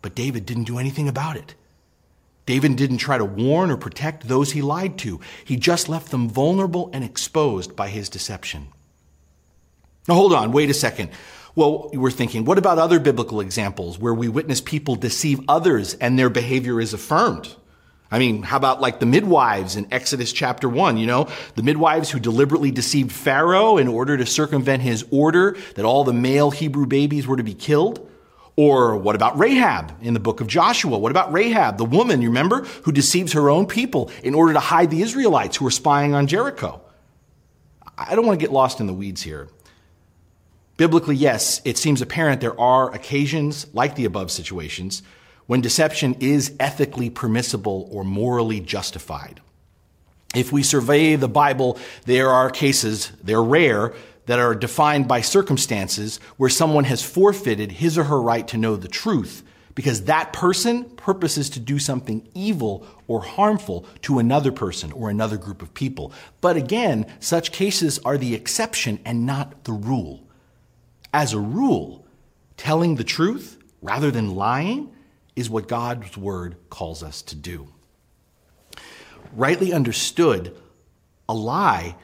But 0.00 0.14
David 0.14 0.46
didn't 0.46 0.64
do 0.64 0.78
anything 0.78 1.08
about 1.08 1.36
it. 1.36 1.54
David 2.46 2.76
didn't 2.76 2.96
try 2.96 3.18
to 3.18 3.26
warn 3.26 3.70
or 3.70 3.76
protect 3.76 4.26
those 4.26 4.52
he 4.52 4.62
lied 4.62 4.96
to. 4.98 5.20
He 5.44 5.56
just 5.56 5.86
left 5.86 6.10
them 6.10 6.30
vulnerable 6.30 6.88
and 6.94 7.04
exposed 7.04 7.76
by 7.76 7.88
his 7.90 8.08
deception. 8.08 8.68
Now, 10.06 10.14
hold 10.14 10.32
on, 10.32 10.52
wait 10.52 10.70
a 10.70 10.74
second. 10.74 11.10
Well, 11.54 11.90
we're 11.92 12.10
thinking, 12.10 12.46
what 12.46 12.56
about 12.56 12.78
other 12.78 13.00
biblical 13.00 13.42
examples 13.42 13.98
where 13.98 14.14
we 14.14 14.28
witness 14.28 14.62
people 14.62 14.94
deceive 14.94 15.40
others 15.46 15.92
and 15.94 16.18
their 16.18 16.30
behavior 16.30 16.80
is 16.80 16.94
affirmed? 16.94 17.54
I 18.10 18.18
mean, 18.18 18.42
how 18.42 18.56
about 18.56 18.80
like 18.80 19.00
the 19.00 19.06
midwives 19.06 19.76
in 19.76 19.86
Exodus 19.92 20.32
chapter 20.32 20.68
1, 20.68 20.96
you 20.96 21.06
know, 21.06 21.28
the 21.56 21.62
midwives 21.62 22.10
who 22.10 22.18
deliberately 22.18 22.70
deceived 22.70 23.12
Pharaoh 23.12 23.76
in 23.76 23.86
order 23.86 24.16
to 24.16 24.24
circumvent 24.24 24.82
his 24.82 25.04
order 25.10 25.56
that 25.74 25.84
all 25.84 26.04
the 26.04 26.14
male 26.14 26.50
Hebrew 26.50 26.86
babies 26.86 27.26
were 27.26 27.36
to 27.36 27.42
be 27.42 27.54
killed? 27.54 28.06
Or 28.56 28.96
what 28.96 29.14
about 29.14 29.38
Rahab 29.38 29.94
in 30.02 30.14
the 30.14 30.20
book 30.20 30.40
of 30.40 30.48
Joshua? 30.48 30.98
What 30.98 31.12
about 31.12 31.32
Rahab, 31.32 31.78
the 31.78 31.84
woman, 31.84 32.22
you 32.22 32.28
remember, 32.28 32.64
who 32.82 32.90
deceives 32.90 33.34
her 33.34 33.50
own 33.50 33.66
people 33.66 34.10
in 34.24 34.34
order 34.34 34.54
to 34.54 34.58
hide 34.58 34.90
the 34.90 35.02
Israelites 35.02 35.56
who 35.56 35.66
are 35.66 35.70
spying 35.70 36.12
on 36.12 36.26
Jericho? 36.26 36.80
I 37.96 38.16
don't 38.16 38.26
want 38.26 38.40
to 38.40 38.44
get 38.44 38.52
lost 38.52 38.80
in 38.80 38.86
the 38.86 38.92
weeds 38.92 39.22
here. 39.22 39.48
Biblically, 40.76 41.14
yes, 41.14 41.60
it 41.64 41.76
seems 41.76 42.00
apparent 42.00 42.40
there 42.40 42.58
are 42.58 42.92
occasions, 42.94 43.66
like 43.74 43.96
the 43.96 44.04
above 44.06 44.30
situations, 44.30 45.02
when 45.48 45.62
deception 45.62 46.14
is 46.20 46.54
ethically 46.60 47.08
permissible 47.08 47.88
or 47.90 48.04
morally 48.04 48.60
justified. 48.60 49.40
If 50.34 50.52
we 50.52 50.62
survey 50.62 51.16
the 51.16 51.26
Bible, 51.26 51.78
there 52.04 52.28
are 52.28 52.50
cases, 52.50 53.10
they're 53.24 53.42
rare, 53.42 53.94
that 54.26 54.38
are 54.38 54.54
defined 54.54 55.08
by 55.08 55.22
circumstances 55.22 56.20
where 56.36 56.50
someone 56.50 56.84
has 56.84 57.02
forfeited 57.02 57.72
his 57.72 57.96
or 57.96 58.04
her 58.04 58.20
right 58.20 58.46
to 58.48 58.58
know 58.58 58.76
the 58.76 58.88
truth 58.88 59.42
because 59.74 60.04
that 60.04 60.34
person 60.34 60.84
purposes 60.84 61.48
to 61.48 61.60
do 61.60 61.78
something 61.78 62.28
evil 62.34 62.86
or 63.06 63.22
harmful 63.22 63.86
to 64.02 64.18
another 64.18 64.52
person 64.52 64.92
or 64.92 65.08
another 65.08 65.38
group 65.38 65.62
of 65.62 65.72
people. 65.72 66.12
But 66.42 66.56
again, 66.56 67.06
such 67.20 67.52
cases 67.52 67.98
are 68.04 68.18
the 68.18 68.34
exception 68.34 69.00
and 69.06 69.24
not 69.24 69.64
the 69.64 69.72
rule. 69.72 70.22
As 71.14 71.32
a 71.32 71.40
rule, 71.40 72.04
telling 72.58 72.96
the 72.96 73.04
truth 73.04 73.56
rather 73.80 74.10
than 74.10 74.34
lying 74.34 74.92
is 75.38 75.48
what 75.48 75.68
God's 75.68 76.16
word 76.16 76.56
calls 76.68 77.02
us 77.02 77.22
to 77.22 77.36
do. 77.36 77.68
Rightly 79.32 79.72
understood, 79.72 80.56
a 81.28 81.34
lie 81.34 81.94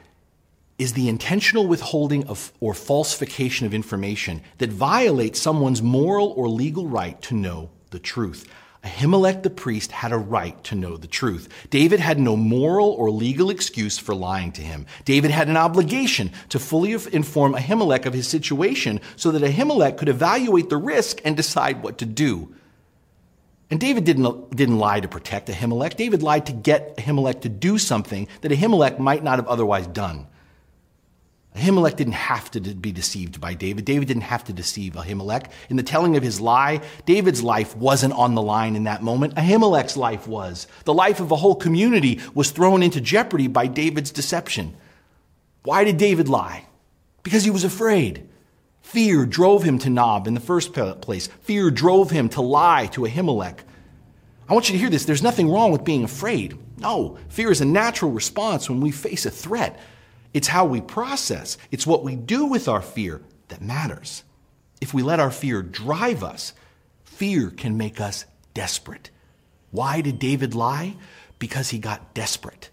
is 0.79 0.93
the 0.93 1.09
intentional 1.09 1.67
withholding 1.67 2.27
of 2.29 2.53
or 2.61 2.75
falsification 2.75 3.67
of 3.67 3.75
information 3.75 4.41
that 4.59 4.71
violates 4.71 5.41
someone's 5.41 5.83
moral 5.83 6.29
or 6.37 6.49
legal 6.49 6.87
right 6.87 7.21
to 7.23 7.35
know 7.35 7.71
the 7.91 7.99
truth. 7.99 8.47
Ahimelech 8.85 9.43
the 9.43 9.51
priest 9.51 9.91
had 9.91 10.13
a 10.13 10.19
right 10.19 10.63
to 10.65 10.77
know 10.77 10.97
the 10.97 11.09
truth. 11.09 11.49
David 11.71 11.99
had 11.99 12.21
no 12.21 12.37
moral 12.37 12.91
or 12.91 13.11
legal 13.11 13.51
excuse 13.51 13.99
for 13.99 14.15
lying 14.15 14.53
to 14.53 14.63
him. 14.63 14.87
David 15.05 15.33
had 15.33 15.49
an 15.49 15.57
obligation 15.57 16.31
to 16.51 16.59
fully 16.61 16.93
inform 16.93 17.55
Ahimelech 17.55 18.07
of 18.07 18.13
his 18.13 18.29
situation 18.29 19.01
so 19.17 19.33
that 19.33 19.43
Ahimelech 19.43 19.97
could 19.97 20.09
evaluate 20.09 20.69
the 20.69 20.77
risk 20.77 21.21
and 21.25 21.37
decide 21.37 21.83
what 21.83 21.99
to 21.99 22.07
do. 22.07 22.55
And 23.75 23.81
David 23.81 24.05
didn't, 24.05 24.55
didn't 24.55 24.79
lie 24.79 25.01
to 25.01 25.09
protect 25.09 25.49
Ahimelech. 25.49 25.97
David 25.97 26.23
lied 26.23 26.47
to 26.47 26.53
get 26.53 26.97
Ahimelech 26.97 27.41
to 27.41 27.49
do 27.49 27.77
something 27.77 28.29
that 28.43 28.53
Ahimelech 28.53 29.01
might 29.01 29.25
not 29.25 29.41
have 29.41 29.49
otherwise 29.49 29.89
done. 29.89 30.29
Ahimelech 31.57 31.97
didn't 31.97 32.13
have 32.13 32.49
to 32.53 32.61
be 32.61 32.93
deceived 32.93 33.41
by 33.41 33.55
David. 33.55 33.85
David 33.85 34.07
didn't 34.07 34.23
have 34.23 34.45
to 34.45 34.53
deceive 34.53 34.93
Ahimelech. 34.93 35.51
In 35.69 35.77
the 35.77 35.83
telling 35.83 36.17
of 36.17 36.23
his 36.23 36.41
lie, 36.41 36.83
David's 37.05 37.43
life 37.43 37.77
wasn't 37.77 38.13
on 38.13 38.37
the 38.37 38.43
line 38.43 38.77
in 38.77 38.85
that 38.85 39.03
moment. 39.03 39.35
Ahimelech's 39.35 39.97
life 39.97 40.29
was. 40.29 40.69
The 40.85 40.95
life 40.95 41.19
of 41.19 41.33
a 41.33 41.37
whole 41.37 41.57
community 41.57 42.21
was 42.33 42.53
thrown 42.53 42.81
into 42.81 43.01
jeopardy 43.01 43.49
by 43.49 43.67
David's 43.67 44.13
deception. 44.13 44.77
Why 45.65 45.83
did 45.83 45.97
David 45.97 46.29
lie? 46.29 46.67
Because 47.25 47.43
he 47.43 47.51
was 47.51 47.65
afraid. 47.65 48.29
Fear 48.85 49.27
drove 49.27 49.65
him 49.65 49.79
to 49.81 49.91
Nob 49.91 50.29
in 50.29 50.35
the 50.35 50.41
first 50.41 50.73
place. 50.73 51.27
Fear 51.41 51.71
drove 51.71 52.11
him 52.11 52.29
to 52.29 52.43
lie 52.43 52.87
to 52.93 53.01
Ahimelech. 53.01 53.61
I 54.47 54.53
want 54.53 54.69
you 54.69 54.75
to 54.75 54.79
hear 54.79 54.91
this. 54.91 55.07
There's 55.07 55.23
nothing 55.23 55.51
wrong 55.51 55.73
with 55.73 55.85
being 55.85 56.05
afraid. 56.05 56.57
No, 56.79 57.19
fear 57.29 57.51
is 57.51 57.63
a 57.63 57.65
natural 57.65 58.13
response 58.13 58.69
when 58.69 58.81
we 58.81 58.93
face 58.93 59.25
a 59.25 59.31
threat. 59.31 59.81
It's 60.35 60.49
how 60.49 60.67
we 60.67 60.83
process, 60.83 61.57
it's 61.71 61.87
what 61.87 62.05
we 62.05 62.15
do 62.15 62.45
with 62.45 62.69
our 62.69 62.83
fear 62.83 63.23
that 63.49 63.63
matters. 63.63 64.23
If 64.83 64.93
we 64.93 65.03
let 65.03 65.19
our 65.19 65.31
fear 65.31 65.63
drive 65.63 66.23
us, 66.23 66.53
fear 67.05 67.51
can 67.51 67.79
make 67.79 68.01
us 68.01 68.27
desperate. 68.53 69.11
Why 69.71 70.03
did 70.03 70.19
David 70.19 70.55
lie? 70.55 70.97
Because 71.39 71.71
he 71.71 71.79
got 71.79 72.15
desperate. 72.15 72.69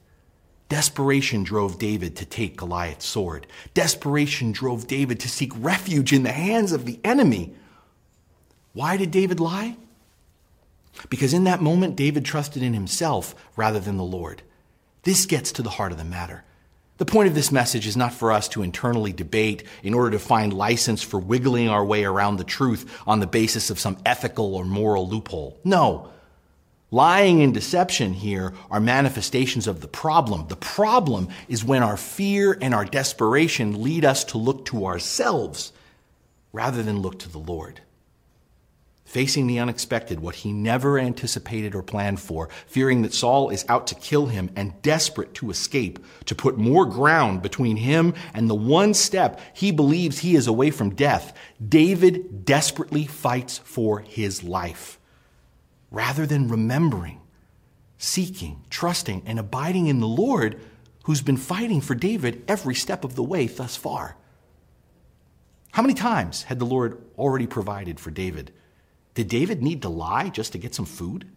Desperation 0.72 1.44
drove 1.44 1.78
David 1.78 2.16
to 2.16 2.26
take 2.26 2.56
Goliath's 2.56 3.06
sword. 3.06 3.46
Desperation 3.74 4.54
drove 4.54 4.88
David 4.88 5.20
to 5.20 5.28
seek 5.28 5.52
refuge 5.58 6.14
in 6.14 6.24
the 6.24 6.32
hands 6.32 6.72
of 6.72 6.86
the 6.86 6.98
enemy. 7.04 7.54
Why 8.72 8.96
did 8.96 9.12
David 9.12 9.42
lie? 9.42 9.76
Because 11.10 11.34
in 11.34 11.44
that 11.44 11.62
moment, 11.62 11.98
David 11.98 12.24
trusted 12.24 12.64
in 12.64 12.74
himself 12.74 13.36
rather 13.58 13.82
than 13.82 13.98
the 13.98 14.06
Lord. 14.06 14.44
This 15.04 15.26
gets 15.26 15.52
to 15.52 15.62
the 15.62 15.72
heart 15.72 15.92
of 15.92 15.98
the 15.98 16.06
matter. 16.06 16.46
The 17.00 17.06
point 17.06 17.28
of 17.28 17.36
this 17.36 17.52
message 17.52 17.86
is 17.86 17.98
not 17.98 18.14
for 18.14 18.32
us 18.32 18.48
to 18.50 18.64
internally 18.64 19.12
debate 19.12 19.66
in 19.84 19.94
order 19.94 20.12
to 20.12 20.20
find 20.20 20.54
license 20.54 21.04
for 21.04 21.20
wiggling 21.20 21.68
our 21.68 21.84
way 21.84 22.06
around 22.06 22.38
the 22.38 22.46
truth 22.46 22.98
on 23.06 23.20
the 23.20 23.28
basis 23.28 23.72
of 23.72 23.78
some 23.78 23.98
ethical 24.06 24.56
or 24.56 24.64
moral 24.64 25.06
loophole. 25.06 25.60
No. 25.66 26.14
Lying 26.92 27.42
and 27.42 27.54
deception 27.54 28.14
here 28.14 28.54
are 28.70 28.82
manifestations 28.82 29.66
of 29.66 29.80
the 29.80 29.88
problem. 29.88 30.48
The 30.48 30.58
problem 30.58 31.30
is 31.48 31.64
when 31.64 31.84
our 31.84 31.98
fear 31.98 32.58
and 32.62 32.74
our 32.74 32.86
desperation 32.86 33.82
lead 33.82 34.04
us 34.04 34.26
to 34.26 34.38
look 34.38 34.66
to 34.66 34.86
ourselves 34.86 35.72
rather 36.52 36.84
than 36.84 37.02
look 37.02 37.18
to 37.20 37.30
the 37.30 37.40
Lord 37.40 37.82
facing 39.12 39.46
the 39.46 39.60
unexpected, 39.60 40.22
what 40.22 40.36
he 40.36 40.54
never 40.54 40.98
anticipated 40.98 41.76
or 41.76 41.84
planned 41.84 42.18
for, 42.18 42.48
fearing 42.66 43.02
that 43.02 43.14
Saul 43.14 43.50
is 43.50 43.66
out 43.68 43.86
to 43.88 43.96
kill 43.96 44.28
him 44.28 44.50
and 44.56 44.82
desperate 44.82 45.34
to 45.34 45.52
escape, 45.52 46.00
to 46.26 46.34
put 46.34 46.58
more 46.58 46.86
ground 46.86 47.42
between 47.42 47.76
him 47.76 48.14
and 48.34 48.50
the 48.50 48.56
one 48.56 48.94
step 48.94 49.42
he 49.54 49.74
believes 49.74 50.20
he 50.20 50.38
is 50.38 50.48
away 50.48 50.72
from 50.72 50.96
death, 50.96 51.38
David 51.68 52.46
desperately 52.46 53.06
fights 53.06 53.58
for 53.58 54.00
his 54.00 54.44
life. 54.46 54.98
Rather 55.92 56.26
than 56.26 56.48
remembering, 56.48 57.22
seeking, 57.98 58.64
trusting, 58.70 59.22
and 59.26 59.38
abiding 59.38 59.88
in 59.88 60.00
the 60.00 60.08
Lord, 60.08 60.60
who's 61.04 61.22
been 61.22 61.38
fighting 61.38 61.82
for 61.82 61.94
David 61.94 62.44
every 62.48 62.74
step 62.74 63.04
of 63.04 63.16
the 63.16 63.24
way 63.24 63.48
thus 63.48 63.76
far. 63.76 64.16
How 65.72 65.82
many 65.82 65.94
times 65.94 66.44
had 66.44 66.60
the 66.60 66.66
Lord 66.66 67.02
already 67.18 67.48
provided 67.48 68.00
for 68.00 68.12
David? 68.12 68.54
Did 69.14 69.28
David 69.28 69.62
need 69.62 69.82
to 69.82 69.90
lie 69.90 70.30
just 70.30 70.54
to 70.54 70.58
get 70.58 70.74
some 70.74 70.86
food? 70.86 71.28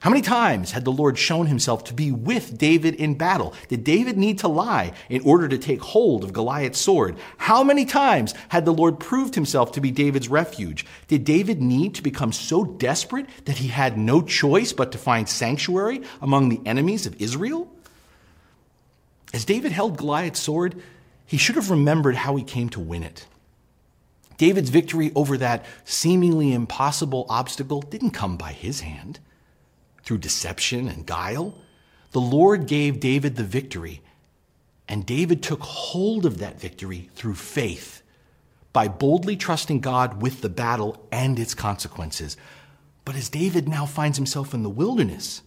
How 0.00 0.08
many 0.08 0.22
times 0.22 0.70
had 0.70 0.86
the 0.86 0.92
Lord 0.92 1.18
shown 1.18 1.46
himself 1.46 1.84
to 1.84 1.94
be 1.94 2.10
with 2.10 2.56
David 2.56 2.94
in 2.94 3.18
battle? 3.18 3.52
Did 3.68 3.84
David 3.84 4.16
need 4.16 4.38
to 4.38 4.48
lie 4.48 4.94
in 5.10 5.20
order 5.26 5.46
to 5.46 5.58
take 5.58 5.82
hold 5.82 6.24
of 6.24 6.32
Goliath's 6.32 6.80
sword? 6.80 7.18
How 7.36 7.62
many 7.62 7.84
times 7.84 8.32
had 8.48 8.64
the 8.64 8.72
Lord 8.72 8.98
proved 8.98 9.34
himself 9.34 9.72
to 9.72 9.80
be 9.82 9.90
David's 9.90 10.28
refuge? 10.28 10.86
Did 11.08 11.24
David 11.24 11.60
need 11.60 11.94
to 11.96 12.02
become 12.02 12.32
so 12.32 12.64
desperate 12.64 13.26
that 13.44 13.58
he 13.58 13.68
had 13.68 13.98
no 13.98 14.22
choice 14.22 14.72
but 14.72 14.90
to 14.92 14.98
find 14.98 15.28
sanctuary 15.28 16.00
among 16.22 16.48
the 16.48 16.62
enemies 16.64 17.04
of 17.04 17.20
Israel? 17.20 17.70
As 19.34 19.44
David 19.44 19.72
held 19.72 19.98
Goliath's 19.98 20.40
sword, 20.40 20.80
he 21.26 21.36
should 21.36 21.56
have 21.56 21.70
remembered 21.70 22.16
how 22.16 22.36
he 22.36 22.42
came 22.42 22.70
to 22.70 22.80
win 22.80 23.02
it. 23.02 23.26
David's 24.38 24.70
victory 24.70 25.12
over 25.14 25.36
that 25.36 25.66
seemingly 25.84 26.54
impossible 26.54 27.26
obstacle 27.28 27.82
didn't 27.82 28.12
come 28.12 28.38
by 28.38 28.52
his 28.52 28.80
hand 28.80 29.20
through 30.10 30.18
deception 30.18 30.88
and 30.88 31.06
guile. 31.06 31.54
The 32.10 32.20
Lord 32.20 32.66
gave 32.66 32.98
David 32.98 33.36
the 33.36 33.44
victory, 33.44 34.02
and 34.88 35.06
David 35.06 35.40
took 35.40 35.62
hold 35.62 36.26
of 36.26 36.38
that 36.38 36.60
victory 36.60 37.08
through 37.14 37.36
faith 37.36 38.02
by 38.72 38.88
boldly 38.88 39.36
trusting 39.36 39.78
God 39.78 40.20
with 40.20 40.40
the 40.40 40.48
battle 40.48 41.06
and 41.12 41.38
its 41.38 41.54
consequences. 41.54 42.36
But 43.04 43.14
as 43.14 43.28
David 43.28 43.68
now 43.68 43.86
finds 43.86 44.18
himself 44.18 44.52
in 44.52 44.64
the 44.64 44.68
wilderness, 44.68 45.42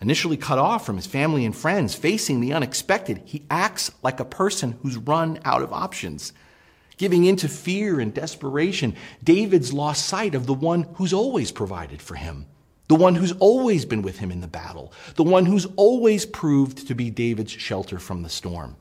initially 0.00 0.38
cut 0.38 0.58
off 0.58 0.86
from 0.86 0.96
his 0.96 1.06
family 1.06 1.44
and 1.44 1.54
friends, 1.54 1.94
facing 1.94 2.40
the 2.40 2.54
unexpected, 2.54 3.20
he 3.26 3.44
acts 3.50 3.90
like 4.02 4.18
a 4.18 4.24
person 4.24 4.78
who's 4.80 4.96
run 4.96 5.38
out 5.44 5.60
of 5.60 5.74
options. 5.74 6.32
Giving 6.96 7.26
into 7.26 7.48
fear 7.48 8.00
and 8.00 8.14
desperation, 8.14 8.96
David's 9.22 9.74
lost 9.74 10.06
sight 10.06 10.34
of 10.34 10.46
the 10.46 10.54
one 10.54 10.84
who's 10.94 11.12
always 11.12 11.52
provided 11.52 12.00
for 12.00 12.14
him 12.14 12.46
the 12.88 12.94
one 12.94 13.14
who's 13.16 13.32
always 13.32 13.84
been 13.84 14.02
with 14.02 14.18
him 14.18 14.30
in 14.30 14.40
the 14.40 14.46
battle, 14.46 14.92
the 15.16 15.24
one 15.24 15.46
who's 15.46 15.66
always 15.76 16.24
proved 16.24 16.86
to 16.86 16.94
be 16.94 17.10
David's 17.10 17.52
shelter 17.52 17.98
from 17.98 18.22
the 18.22 18.28
storm. 18.28 18.76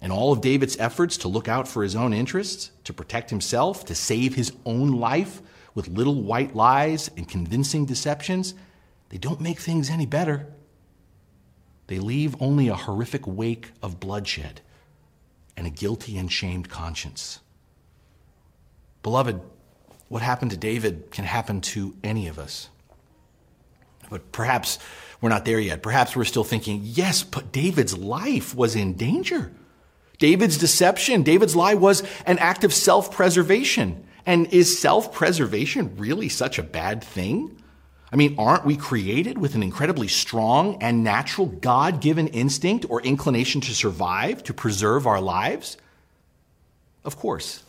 And 0.00 0.12
all 0.12 0.32
of 0.32 0.40
David's 0.40 0.76
efforts 0.78 1.16
to 1.18 1.28
look 1.28 1.48
out 1.48 1.66
for 1.66 1.82
his 1.82 1.96
own 1.96 2.12
interests, 2.12 2.70
to 2.84 2.92
protect 2.92 3.30
himself, 3.30 3.84
to 3.86 3.94
save 3.94 4.34
his 4.34 4.52
own 4.64 4.92
life 4.92 5.42
with 5.74 5.88
little 5.88 6.22
white 6.22 6.56
lies 6.56 7.10
and 7.16 7.28
convincing 7.28 7.84
deceptions, 7.84 8.54
they 9.10 9.18
don't 9.18 9.40
make 9.40 9.58
things 9.58 9.90
any 9.90 10.06
better. 10.06 10.46
They 11.86 11.98
leave 11.98 12.40
only 12.40 12.68
a 12.68 12.74
horrific 12.74 13.26
wake 13.26 13.70
of 13.82 14.00
bloodshed 14.00 14.60
and 15.56 15.66
a 15.66 15.70
guilty 15.70 16.18
and 16.18 16.30
shamed 16.32 16.68
conscience. 16.68 17.40
Beloved, 19.02 19.40
what 20.08 20.22
happened 20.22 20.50
to 20.50 20.56
David 20.56 21.10
can 21.10 21.24
happen 21.24 21.60
to 21.60 21.94
any 22.02 22.26
of 22.26 22.38
us. 22.38 22.68
But 24.10 24.32
perhaps 24.32 24.78
we're 25.20 25.30
not 25.30 25.44
there 25.44 25.60
yet. 25.60 25.82
Perhaps 25.82 26.14
we're 26.14 26.24
still 26.24 26.44
thinking, 26.44 26.80
yes, 26.84 27.22
but 27.22 27.52
David's 27.52 27.96
life 27.96 28.54
was 28.54 28.76
in 28.76 28.94
danger. 28.94 29.52
David's 30.18 30.56
deception, 30.56 31.22
David's 31.22 31.56
lie 31.56 31.74
was 31.74 32.02
an 32.24 32.38
act 32.38 32.64
of 32.64 32.72
self 32.72 33.12
preservation. 33.12 34.06
And 34.24 34.52
is 34.52 34.78
self 34.78 35.12
preservation 35.12 35.96
really 35.96 36.28
such 36.28 36.58
a 36.58 36.62
bad 36.62 37.02
thing? 37.02 37.62
I 38.12 38.16
mean, 38.16 38.36
aren't 38.38 38.64
we 38.64 38.76
created 38.76 39.36
with 39.36 39.54
an 39.54 39.62
incredibly 39.62 40.08
strong 40.08 40.80
and 40.82 41.02
natural 41.02 41.46
God 41.46 42.00
given 42.00 42.28
instinct 42.28 42.86
or 42.88 43.02
inclination 43.02 43.60
to 43.62 43.74
survive, 43.74 44.42
to 44.44 44.54
preserve 44.54 45.06
our 45.06 45.20
lives? 45.20 45.76
Of 47.04 47.16
course. 47.16 47.62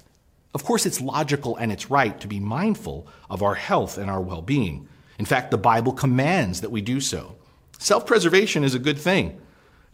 Of 0.54 0.64
course, 0.64 0.86
it's 0.86 1.02
logical 1.02 1.56
and 1.56 1.72
it's 1.72 1.92
right 1.92 2.20
to 2.22 2.28
be 2.28 2.40
mindful 2.40 3.08
of 3.30 3.44
our 3.44 3.56
health 3.56 3.98
and 3.98 4.10
our 4.10 4.22
well 4.22 4.42
being. 4.42 4.88
In 5.20 5.26
fact, 5.26 5.52
the 5.52 5.58
Bible 5.58 5.94
commands 5.94 6.62
that 6.62 6.72
we 6.72 6.82
do 6.82 7.00
so. 7.00 7.36
Self 7.80 8.06
preservation 8.06 8.64
is 8.64 8.76
a 8.76 8.80
good 8.80 8.98
thing. 8.98 9.40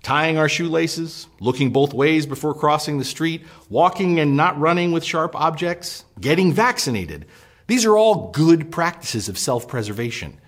Tying 0.02 0.38
our 0.38 0.50
shoelaces, 0.50 1.28
looking 1.40 1.72
both 1.72 1.94
ways 1.94 2.26
before 2.26 2.54
crossing 2.54 2.98
the 2.98 3.06
street, 3.06 3.46
walking 3.70 4.20
and 4.20 4.36
not 4.36 4.60
running 4.60 4.92
with 4.92 5.04
sharp 5.04 5.34
objects, 5.36 6.04
getting 6.20 6.52
vaccinated. 6.52 7.26
These 7.68 7.86
are 7.86 7.98
all 7.98 8.32
good 8.32 8.70
practices 8.72 9.30
of 9.30 9.38
self 9.38 9.68
preservation. 9.68 10.40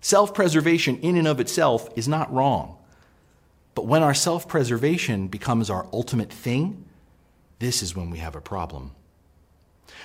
Self 0.00 0.34
preservation, 0.34 0.98
in 0.98 1.16
and 1.16 1.28
of 1.28 1.40
itself, 1.40 1.88
is 1.94 2.08
not 2.08 2.32
wrong. 2.32 2.76
But 3.74 3.86
when 3.86 4.02
our 4.02 4.14
self 4.14 4.48
preservation 4.48 5.28
becomes 5.28 5.70
our 5.70 5.86
ultimate 5.92 6.32
thing, 6.32 6.84
this 7.58 7.82
is 7.82 7.94
when 7.94 8.10
we 8.10 8.18
have 8.18 8.34
a 8.34 8.40
problem. 8.40 8.92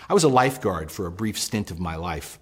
I 0.10 0.14
was 0.14 0.24
a 0.24 0.30
lifeguard 0.30 0.92
for 0.92 1.06
a 1.06 1.12
brief 1.12 1.40
stint 1.40 1.72
of 1.72 1.80
my 1.80 1.96
life. 1.96 2.40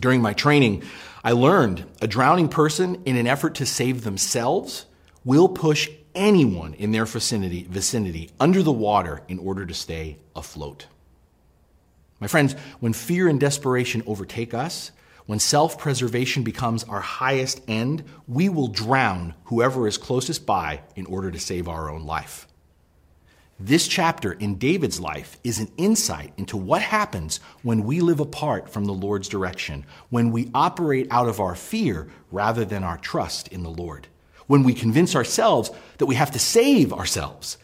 During 0.00 0.22
my 0.22 0.32
training, 0.32 0.82
I 1.24 1.32
learned 1.32 1.84
a 2.00 2.06
drowning 2.06 2.48
person, 2.48 3.02
in 3.04 3.16
an 3.16 3.26
effort 3.26 3.54
to 3.56 3.66
save 3.66 4.02
themselves, 4.02 4.86
will 5.24 5.48
push 5.48 5.88
anyone 6.14 6.74
in 6.74 6.92
their 6.92 7.04
vicinity, 7.04 7.66
vicinity 7.68 8.30
under 8.40 8.62
the 8.62 8.72
water 8.72 9.22
in 9.28 9.38
order 9.38 9.64
to 9.64 9.74
stay 9.74 10.18
afloat. 10.34 10.86
My 12.20 12.26
friends, 12.26 12.54
when 12.80 12.92
fear 12.92 13.28
and 13.28 13.40
desperation 13.40 14.02
overtake 14.06 14.54
us, 14.54 14.92
when 15.26 15.38
self 15.38 15.78
preservation 15.78 16.42
becomes 16.42 16.84
our 16.84 17.00
highest 17.00 17.60
end, 17.68 18.04
we 18.26 18.48
will 18.48 18.68
drown 18.68 19.34
whoever 19.44 19.86
is 19.86 19.98
closest 19.98 20.46
by 20.46 20.80
in 20.96 21.06
order 21.06 21.30
to 21.30 21.38
save 21.38 21.68
our 21.68 21.90
own 21.90 22.04
life. 22.04 22.46
This 23.64 23.86
chapter 23.86 24.32
in 24.32 24.56
David's 24.56 24.98
life 24.98 25.38
is 25.44 25.60
an 25.60 25.70
insight 25.76 26.32
into 26.36 26.56
what 26.56 26.82
happens 26.82 27.38
when 27.62 27.84
we 27.84 28.00
live 28.00 28.18
apart 28.18 28.68
from 28.68 28.86
the 28.86 28.92
Lord's 28.92 29.28
direction, 29.28 29.86
when 30.10 30.32
we 30.32 30.50
operate 30.52 31.06
out 31.12 31.28
of 31.28 31.38
our 31.38 31.54
fear 31.54 32.08
rather 32.32 32.64
than 32.64 32.82
our 32.82 32.98
trust 32.98 33.46
in 33.46 33.62
the 33.62 33.70
Lord, 33.70 34.08
when 34.48 34.64
we 34.64 34.74
convince 34.74 35.14
ourselves 35.14 35.70
that 35.98 36.06
we 36.06 36.16
have 36.16 36.32
to 36.32 36.40
save 36.40 36.92
ourselves, 36.92 37.56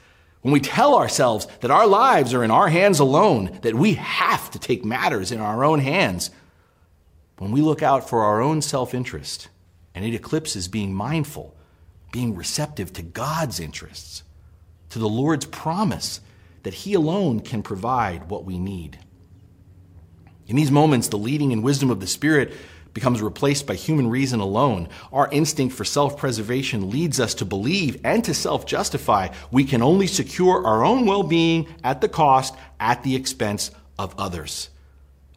when 0.42 0.52
we 0.52 0.60
tell 0.60 0.94
ourselves 0.94 1.48
that 1.62 1.72
our 1.72 1.88
lives 1.88 2.32
are 2.32 2.44
in 2.44 2.52
our 2.52 2.68
hands 2.68 3.00
alone, 3.00 3.58
that 3.62 3.74
we 3.74 3.94
have 3.94 4.52
to 4.52 4.60
take 4.60 4.84
matters 4.84 5.32
in 5.32 5.40
our 5.40 5.64
own 5.64 5.80
hands, 5.80 6.30
when 7.38 7.50
we 7.50 7.60
look 7.60 7.82
out 7.82 8.08
for 8.08 8.22
our 8.22 8.40
own 8.40 8.62
self 8.62 8.94
interest 8.94 9.48
and 9.96 10.04
it 10.04 10.14
eclipses 10.14 10.68
being 10.68 10.94
mindful, 10.94 11.56
being 12.12 12.36
receptive 12.36 12.92
to 12.92 13.02
God's 13.02 13.58
interests 13.58 14.22
to 14.90 14.98
the 14.98 15.08
Lord's 15.08 15.46
promise 15.46 16.20
that 16.62 16.74
He 16.74 16.94
alone 16.94 17.40
can 17.40 17.62
provide 17.62 18.30
what 18.30 18.44
we 18.44 18.58
need. 18.58 18.98
In 20.46 20.56
these 20.56 20.70
moments, 20.70 21.08
the 21.08 21.18
leading 21.18 21.52
and 21.52 21.62
wisdom 21.62 21.90
of 21.90 22.00
the 22.00 22.06
Spirit 22.06 22.52
becomes 22.94 23.22
replaced 23.22 23.66
by 23.66 23.74
human 23.74 24.08
reason 24.08 24.40
alone. 24.40 24.88
Our 25.12 25.28
instinct 25.30 25.74
for 25.74 25.84
self 25.84 26.16
preservation 26.16 26.90
leads 26.90 27.20
us 27.20 27.34
to 27.34 27.44
believe 27.44 28.00
and 28.02 28.24
to 28.24 28.34
self 28.34 28.66
justify 28.66 29.28
we 29.50 29.64
can 29.64 29.82
only 29.82 30.06
secure 30.06 30.66
our 30.66 30.84
own 30.84 31.06
well 31.06 31.22
being 31.22 31.68
at 31.84 32.00
the 32.00 32.08
cost, 32.08 32.54
at 32.80 33.02
the 33.02 33.14
expense 33.14 33.70
of 33.98 34.14
others. 34.18 34.70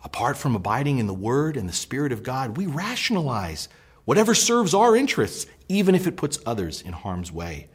Apart 0.04 0.38
from 0.38 0.56
abiding 0.56 0.98
in 0.98 1.08
the 1.08 1.14
Word 1.14 1.58
and 1.58 1.70
the 1.70 1.74
Spirit 1.74 2.12
of 2.12 2.24
God, 2.24 2.58
we 2.58 2.66
rationalize 2.66 3.70
whatever 4.06 4.34
serves 4.34 4.74
our 4.74 4.96
interests, 4.96 5.46
even 5.70 5.94
if 5.94 6.08
it 6.08 6.18
puts 6.18 6.40
others 6.46 6.82
in 6.82 6.94
harm's 6.94 7.32
way. 7.32 7.70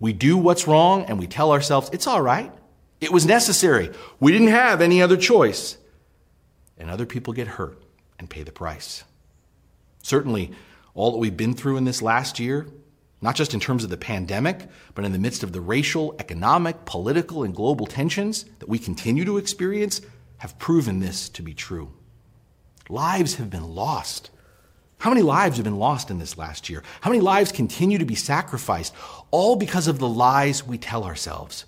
We 0.00 0.14
do 0.14 0.36
what's 0.36 0.66
wrong 0.66 1.04
and 1.04 1.18
we 1.18 1.26
tell 1.26 1.52
ourselves, 1.52 1.90
it's 1.92 2.06
all 2.06 2.22
right. 2.22 2.52
It 3.00 3.12
was 3.12 3.24
necessary. 3.26 3.90
We 4.18 4.32
didn't 4.32 4.48
have 4.48 4.80
any 4.80 5.00
other 5.00 5.16
choice. 5.16 5.76
And 6.76 6.90
other 6.90 7.06
people 7.06 7.34
get 7.34 7.46
hurt 7.46 7.80
and 8.18 8.28
pay 8.28 8.42
the 8.42 8.52
price. 8.52 9.04
Certainly, 10.02 10.52
all 10.94 11.12
that 11.12 11.18
we've 11.18 11.36
been 11.36 11.54
through 11.54 11.76
in 11.76 11.84
this 11.84 12.02
last 12.02 12.40
year, 12.40 12.66
not 13.20 13.36
just 13.36 13.52
in 13.52 13.60
terms 13.60 13.84
of 13.84 13.90
the 13.90 13.98
pandemic, 13.98 14.66
but 14.94 15.04
in 15.04 15.12
the 15.12 15.18
midst 15.18 15.42
of 15.42 15.52
the 15.52 15.60
racial, 15.60 16.14
economic, 16.18 16.86
political, 16.86 17.44
and 17.44 17.54
global 17.54 17.86
tensions 17.86 18.44
that 18.58 18.68
we 18.68 18.78
continue 18.78 19.26
to 19.26 19.36
experience, 19.36 20.00
have 20.38 20.58
proven 20.58 21.00
this 21.00 21.28
to 21.28 21.42
be 21.42 21.52
true. 21.52 21.92
Lives 22.88 23.34
have 23.34 23.50
been 23.50 23.74
lost 23.74 24.30
how 25.00 25.08
many 25.08 25.22
lives 25.22 25.56
have 25.56 25.64
been 25.64 25.78
lost 25.78 26.10
in 26.10 26.18
this 26.18 26.36
last 26.36 26.68
year? 26.68 26.82
How 27.00 27.08
many 27.08 27.22
lives 27.22 27.52
continue 27.52 27.96
to 27.96 28.04
be 28.04 28.14
sacrificed, 28.14 28.94
all 29.30 29.56
because 29.56 29.88
of 29.88 29.98
the 29.98 30.06
lies 30.06 30.62
we 30.62 30.76
tell 30.76 31.04
ourselves? 31.04 31.64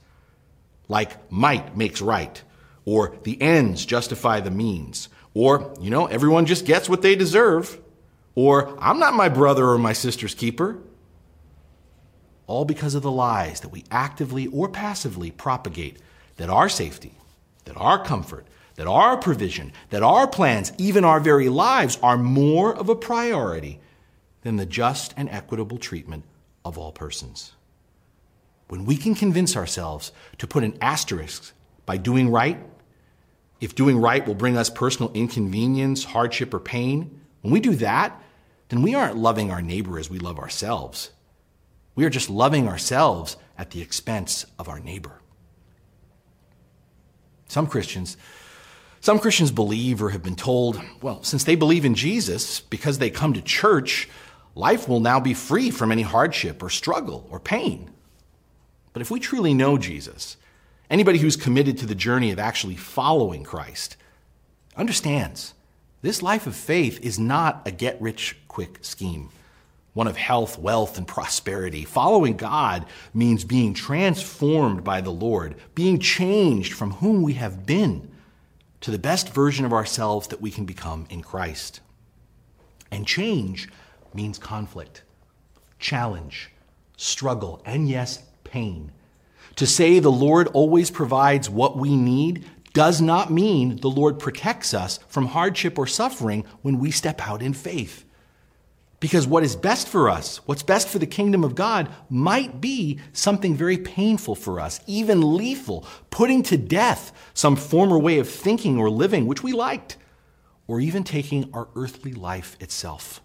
Like, 0.87 1.33
might 1.33 1.75
makes 1.75 2.03
right, 2.03 2.43
or 2.85 3.17
the 3.23 3.41
ends 3.41 3.87
justify 3.87 4.41
the 4.41 4.51
means, 4.51 5.09
or, 5.33 5.75
you 5.81 5.89
know, 5.89 6.05
everyone 6.07 6.45
just 6.45 6.67
gets 6.67 6.91
what 6.91 7.01
they 7.01 7.17
deserve, 7.17 7.81
or 8.35 8.77
I'm 8.79 8.99
not 8.99 9.15
my 9.15 9.31
brother 9.31 9.67
or 9.67 9.79
my 9.79 9.95
sister's 9.95 10.35
keeper. 10.35 10.77
All 12.47 12.67
because 12.67 12.95
of 12.95 13.03
the 13.03 13.11
lies 13.11 13.61
that 13.61 13.71
we 13.71 13.85
actively 13.91 14.47
or 14.49 14.69
passively 14.69 15.31
propagate 15.31 15.97
that 16.37 16.51
our 16.51 16.69
safety, 16.69 17.15
that 17.65 17.79
our 17.79 18.05
comfort, 18.05 18.47
that 18.83 18.89
our 18.89 19.17
provision, 19.17 19.73
that 19.91 20.03
our 20.03 20.27
plans, 20.27 20.73
even 20.77 21.05
our 21.05 21.21
very 21.21 21.49
lives, 21.49 22.01
are 22.03 22.19
more 22.19 22.75
of 22.75 22.89
a 22.89 22.97
priority 22.97 23.79
than 24.41 24.57
the 24.57 24.67
just 24.67 25.15
and 25.17 25.29
equitable 25.29 25.79
treatment 25.79 26.25
of 26.65 26.77
all 26.77 26.91
persons. 26.91 27.53
When 28.67 28.85
we 28.85 28.97
can 28.97 29.15
convince 29.15 29.57
ourselves 29.57 30.11
to 30.39 30.49
put 30.49 30.65
an 30.65 30.77
asterisk 30.81 31.53
by 31.87 31.97
doing 31.97 32.29
right, 32.29 32.59
if 33.61 33.77
doing 33.77 34.01
right 34.01 34.27
will 34.27 34.35
bring 34.35 34.57
us 34.57 34.69
personal 34.69 35.13
inconvenience, 35.13 36.03
hardship, 36.03 36.53
or 36.53 36.59
pain, 36.59 37.21
when 37.43 37.53
we 37.53 37.61
do 37.61 37.77
that, 37.77 38.21
then 38.69 38.83
we 38.83 38.97
aren't 38.97 39.17
loving 39.17 39.53
our 39.53 39.63
neighbor 39.63 39.97
as 39.97 40.11
we 40.11 40.19
love 40.19 40.41
ourselves. 40.41 41.13
We 41.95 42.05
are 42.05 42.11
just 42.11 42.29
loving 42.29 42.67
ourselves 42.67 43.37
at 43.57 43.71
the 43.71 43.81
expense 43.81 44.45
of 44.59 44.69
our 44.69 44.81
neighbor. 44.81 45.21
Some 47.47 47.69
Christians, 47.69 48.17
some 49.03 49.19
Christians 49.19 49.51
believe 49.51 50.01
or 50.01 50.11
have 50.11 50.23
been 50.23 50.37
told, 50.37 50.81
well, 51.03 51.25
since 51.25 51.43
they 51.43 51.57
believe 51.57 51.85
in 51.85 51.97
Jesus, 51.97 52.61
because 52.61 52.99
they 52.99 53.11
come 53.11 53.33
to 53.33 53.43
church, 53.43 54.09
life 54.55 54.89
will 54.89 55.01
now 55.01 55.19
be 55.19 55.35
free 55.35 55.73
from 55.73 55.91
any 55.91 56.03
hardship 56.03 56.63
or 56.63 56.71
struggle 56.71 57.27
or 57.29 57.41
pain. 57.41 57.91
But 58.93 59.03
if 59.03 59.11
we 59.11 59.19
truly 59.19 59.55
know 59.55 59.77
Jesus, 59.77 60.37
anybody 60.89 61.19
who's 61.19 61.35
committed 61.35 61.79
to 61.79 61.87
the 61.87 61.97
journey 61.97 62.31
of 62.31 62.39
actually 62.39 62.77
following 62.77 63.43
Christ 63.43 63.97
understands 64.77 65.55
this 66.03 66.23
life 66.23 66.47
of 66.47 66.55
faith 66.55 67.01
is 67.05 67.19
not 67.19 67.63
a 67.67 67.73
get 67.73 68.01
rich 68.01 68.37
quick 68.47 68.79
scheme, 68.83 69.31
one 69.95 70.07
of 70.07 70.17
health, 70.17 70.61
wealth, 70.61 70.97
and 70.97 71.09
prosperity. 71.09 71.85
Following 71.85 72.37
God 72.37 72.87
means 73.13 73.43
being 73.43 73.75
transformed 73.75 74.85
by 74.85 75.01
the 75.01 75.11
Lord, 75.11 75.57
being 75.75 75.99
changed 75.99 76.73
from 76.73 76.93
whom 76.93 77.23
we 77.23 77.33
have 77.33 77.67
been 77.67 78.12
to 78.83 78.91
the 78.91 78.99
best 78.99 79.33
version 79.33 79.65
of 79.65 79.73
ourselves 79.73 80.29
that 80.29 80.41
we 80.41 80.51
can 80.51 80.65
become 80.65 81.07
in 81.09 81.23
Christ. 81.23 81.81
And 82.91 83.07
change 83.07 83.69
means 84.13 84.39
conflict, 84.39 85.03
challenge, 85.79 86.51
struggle, 86.97 87.63
and 87.65 87.89
yes, 87.89 88.23
pain. 88.45 88.93
To 89.57 89.67
say 89.67 89.99
the 89.99 90.11
Lord 90.11 90.49
always 90.49 90.91
provides 90.91 91.49
what 91.49 91.77
we 91.77 91.97
need 91.97 92.45
does 92.73 93.01
not 93.01 93.31
mean 93.31 93.77
the 93.77 93.91
Lord 93.91 94.19
protects 94.19 94.73
us 94.73 94.99
from 95.09 95.27
hardship 95.27 95.79
or 95.79 95.87
suffering 95.87 96.45
when 96.63 96.79
we 96.79 96.91
step 96.91 97.27
out 97.27 97.43
in 97.43 97.53
faith. 97.53 98.05
Because 99.03 99.27
what 99.27 99.43
is 99.43 99.57
best 99.57 99.89
for 99.89 100.09
us, 100.09 100.37
what's 100.47 100.63
best 100.63 100.87
for 100.87 101.01
the 101.01 101.09
kingdom 101.09 101.43
of 101.43 101.57
God, 101.57 101.89
might 102.09 102.61
be 102.61 103.01
something 103.13 103.57
very 103.57 103.77
painful 103.77 104.37
for 104.37 104.61
us, 104.61 104.79
even 104.87 105.37
lethal, 105.37 105.85
putting 106.11 106.45
to 106.45 106.57
death 106.57 107.11
some 107.35 107.57
former 107.57 107.99
way 107.99 108.21
of 108.21 108.29
thinking 108.29 108.79
or 108.79 108.89
living 108.89 109.27
which 109.27 109.43
we 109.43 109.53
liked, 109.53 109.97
or 110.69 110.79
even 110.79 111.03
taking 111.03 111.51
our 111.53 111.67
earthly 111.75 112.13
life 112.13 112.57
itself. 112.61 113.21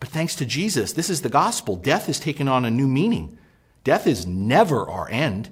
But 0.00 0.08
thanks 0.08 0.34
to 0.34 0.44
Jesus, 0.44 0.94
this 0.94 1.10
is 1.10 1.22
the 1.22 1.28
gospel. 1.28 1.76
Death 1.76 2.06
has 2.06 2.18
taken 2.18 2.48
on 2.48 2.64
a 2.64 2.72
new 2.72 2.88
meaning. 2.88 3.38
Death 3.84 4.08
is 4.08 4.26
never 4.26 4.90
our 4.90 5.08
end. 5.12 5.48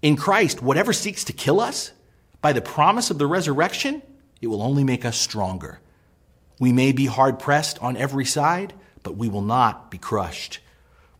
In 0.00 0.16
Christ, 0.16 0.62
whatever 0.62 0.94
seeks 0.94 1.22
to 1.24 1.34
kill 1.34 1.60
us, 1.60 1.92
by 2.40 2.54
the 2.54 2.62
promise 2.62 3.10
of 3.10 3.18
the 3.18 3.26
resurrection, 3.26 4.00
it 4.40 4.46
will 4.46 4.62
only 4.62 4.84
make 4.84 5.04
us 5.04 5.18
stronger. 5.18 5.80
We 6.62 6.70
may 6.70 6.92
be 6.92 7.06
hard 7.06 7.40
pressed 7.40 7.80
on 7.80 7.96
every 7.96 8.24
side, 8.24 8.72
but 9.02 9.16
we 9.16 9.28
will 9.28 9.42
not 9.42 9.90
be 9.90 9.98
crushed. 9.98 10.60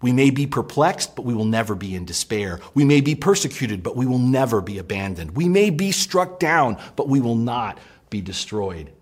We 0.00 0.12
may 0.12 0.30
be 0.30 0.46
perplexed, 0.46 1.16
but 1.16 1.24
we 1.24 1.34
will 1.34 1.46
never 1.46 1.74
be 1.74 1.96
in 1.96 2.04
despair. 2.04 2.60
We 2.74 2.84
may 2.84 3.00
be 3.00 3.16
persecuted, 3.16 3.82
but 3.82 3.96
we 3.96 4.06
will 4.06 4.20
never 4.20 4.60
be 4.60 4.78
abandoned. 4.78 5.32
We 5.32 5.48
may 5.48 5.70
be 5.70 5.90
struck 5.90 6.38
down, 6.38 6.78
but 6.94 7.08
we 7.08 7.20
will 7.20 7.34
not 7.34 7.80
be 8.08 8.20
destroyed. 8.20 8.92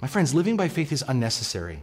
My 0.00 0.06
friends, 0.06 0.34
living 0.34 0.56
by 0.56 0.68
faith 0.68 0.92
is 0.92 1.02
unnecessary. 1.08 1.82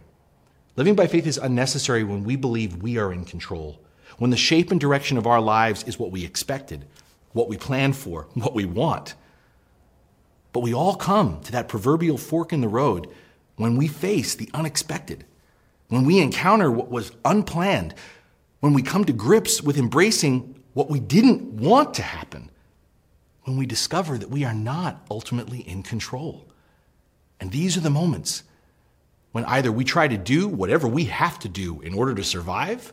Living 0.74 0.94
by 0.94 1.08
faith 1.08 1.26
is 1.26 1.36
unnecessary 1.36 2.04
when 2.04 2.24
we 2.24 2.36
believe 2.36 2.82
we 2.82 2.96
are 2.96 3.12
in 3.12 3.26
control, 3.26 3.82
when 4.16 4.30
the 4.30 4.36
shape 4.38 4.70
and 4.70 4.80
direction 4.80 5.18
of 5.18 5.26
our 5.26 5.42
lives 5.42 5.82
is 5.82 5.98
what 5.98 6.10
we 6.10 6.24
expected, 6.24 6.86
what 7.34 7.50
we 7.50 7.58
planned 7.58 7.98
for, 7.98 8.28
what 8.32 8.54
we 8.54 8.64
want. 8.64 9.14
But 10.52 10.60
we 10.60 10.74
all 10.74 10.94
come 10.94 11.40
to 11.42 11.52
that 11.52 11.68
proverbial 11.68 12.18
fork 12.18 12.52
in 12.52 12.60
the 12.60 12.68
road 12.68 13.08
when 13.56 13.76
we 13.76 13.88
face 13.88 14.34
the 14.34 14.50
unexpected, 14.54 15.24
when 15.88 16.04
we 16.04 16.20
encounter 16.20 16.70
what 16.70 16.90
was 16.90 17.12
unplanned, 17.24 17.94
when 18.60 18.72
we 18.72 18.82
come 18.82 19.04
to 19.04 19.12
grips 19.12 19.62
with 19.62 19.78
embracing 19.78 20.62
what 20.74 20.90
we 20.90 21.00
didn't 21.00 21.42
want 21.42 21.94
to 21.94 22.02
happen, 22.02 22.50
when 23.44 23.56
we 23.56 23.66
discover 23.66 24.18
that 24.18 24.30
we 24.30 24.44
are 24.44 24.54
not 24.54 25.04
ultimately 25.10 25.60
in 25.60 25.82
control. 25.82 26.46
And 27.40 27.50
these 27.50 27.76
are 27.76 27.80
the 27.80 27.90
moments 27.90 28.42
when 29.32 29.44
either 29.44 29.70
we 29.70 29.84
try 29.84 30.08
to 30.08 30.16
do 30.16 30.48
whatever 30.48 30.88
we 30.88 31.04
have 31.04 31.38
to 31.40 31.48
do 31.48 31.80
in 31.80 31.94
order 31.94 32.14
to 32.14 32.24
survive, 32.24 32.92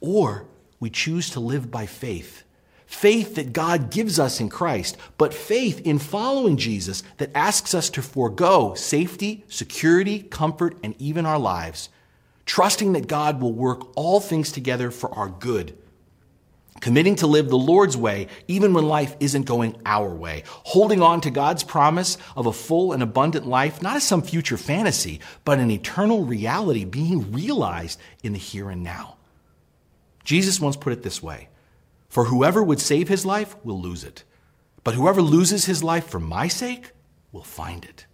or 0.00 0.46
we 0.78 0.90
choose 0.90 1.30
to 1.30 1.40
live 1.40 1.70
by 1.70 1.86
faith. 1.86 2.44
Faith 2.90 3.36
that 3.36 3.52
God 3.52 3.92
gives 3.92 4.18
us 4.18 4.40
in 4.40 4.48
Christ, 4.48 4.96
but 5.16 5.32
faith 5.32 5.80
in 5.86 6.00
following 6.00 6.56
Jesus 6.56 7.04
that 7.18 7.30
asks 7.36 7.72
us 7.72 7.88
to 7.90 8.02
forego 8.02 8.74
safety, 8.74 9.44
security, 9.46 10.24
comfort, 10.24 10.76
and 10.82 10.96
even 10.98 11.24
our 11.24 11.38
lives, 11.38 11.88
trusting 12.46 12.94
that 12.94 13.06
God 13.06 13.40
will 13.40 13.52
work 13.52 13.96
all 13.96 14.18
things 14.18 14.50
together 14.50 14.90
for 14.90 15.14
our 15.14 15.28
good 15.28 15.78
committing 16.80 17.14
to 17.14 17.26
live 17.26 17.48
the 17.48 17.58
Lord's 17.58 17.96
way 17.96 18.26
even 18.48 18.72
when 18.72 18.88
life 18.88 19.14
isn't 19.20 19.42
going 19.42 19.78
our 19.84 20.08
way, 20.08 20.42
holding 20.48 21.02
on 21.02 21.20
to 21.20 21.30
God's 21.30 21.62
promise 21.62 22.16
of 22.34 22.46
a 22.46 22.52
full 22.52 22.92
and 22.92 23.02
abundant 23.02 23.46
life, 23.46 23.82
not 23.82 23.96
as 23.96 24.02
some 24.02 24.22
future 24.22 24.56
fantasy, 24.56 25.20
but 25.44 25.58
an 25.58 25.70
eternal 25.70 26.24
reality 26.24 26.86
being 26.86 27.30
realized 27.32 28.00
in 28.22 28.32
the 28.32 28.38
here 28.38 28.70
and 28.70 28.82
now. 28.82 29.18
Jesus 30.24 30.58
once 30.58 30.76
put 30.76 30.94
it 30.94 31.02
this 31.02 31.22
way 31.22 31.49
For 32.10 32.24
whoever 32.24 32.62
would 32.62 32.80
save 32.80 33.08
his 33.08 33.24
life 33.24 33.56
will 33.64 33.80
lose 33.80 34.04
it, 34.04 34.24
but 34.82 34.94
whoever 34.94 35.22
loses 35.22 35.64
his 35.64 35.82
life 35.82 36.08
for 36.08 36.18
my 36.18 36.48
sake 36.48 36.90
will 37.30 37.44
find 37.44 37.84
it. 37.84 38.04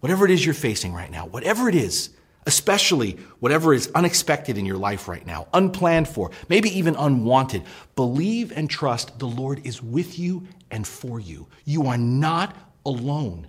Whatever 0.00 0.24
it 0.24 0.30
is 0.30 0.44
you're 0.44 0.54
facing 0.54 0.94
right 0.94 1.10
now, 1.10 1.26
whatever 1.26 1.68
it 1.68 1.74
is, 1.74 2.10
especially 2.46 3.18
whatever 3.40 3.74
is 3.74 3.90
unexpected 3.96 4.56
in 4.56 4.64
your 4.64 4.76
life 4.76 5.08
right 5.08 5.26
now, 5.26 5.48
unplanned 5.52 6.06
for, 6.06 6.30
maybe 6.48 6.68
even 6.78 6.94
unwanted. 6.94 7.64
Believe 7.96 8.52
and 8.52 8.70
trust 8.70 9.18
the 9.18 9.26
Lord 9.26 9.66
is 9.66 9.82
with 9.82 10.16
you 10.16 10.46
and 10.70 10.86
for 10.86 11.18
you. 11.18 11.48
You 11.64 11.88
are 11.88 11.98
not 11.98 12.54
alone, 12.84 13.48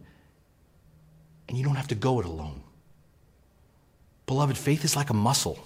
and 1.48 1.56
you 1.56 1.64
don't 1.64 1.76
have 1.76 1.90
to 1.90 1.96
go 1.96 2.20
it 2.20 2.26
alone. 2.26 2.64
Beloved, 4.26 4.58
faith 4.58 4.84
is 4.84 4.96
like 4.96 5.12
a 5.12 5.14
muscle, 5.14 5.60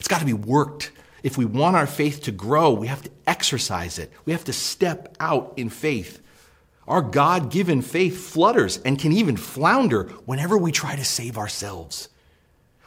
it's 0.00 0.08
got 0.08 0.18
to 0.18 0.26
be 0.26 0.32
worked. 0.32 0.90
If 1.22 1.36
we 1.36 1.44
want 1.44 1.76
our 1.76 1.86
faith 1.86 2.22
to 2.22 2.32
grow, 2.32 2.72
we 2.72 2.86
have 2.86 3.02
to 3.02 3.10
exercise 3.26 3.98
it. 3.98 4.10
We 4.24 4.32
have 4.32 4.44
to 4.44 4.52
step 4.52 5.16
out 5.20 5.54
in 5.56 5.68
faith. 5.68 6.20
Our 6.88 7.02
God 7.02 7.50
given 7.50 7.82
faith 7.82 8.28
flutters 8.32 8.78
and 8.78 8.98
can 8.98 9.12
even 9.12 9.36
flounder 9.36 10.04
whenever 10.24 10.58
we 10.58 10.72
try 10.72 10.96
to 10.96 11.04
save 11.04 11.38
ourselves. 11.38 12.08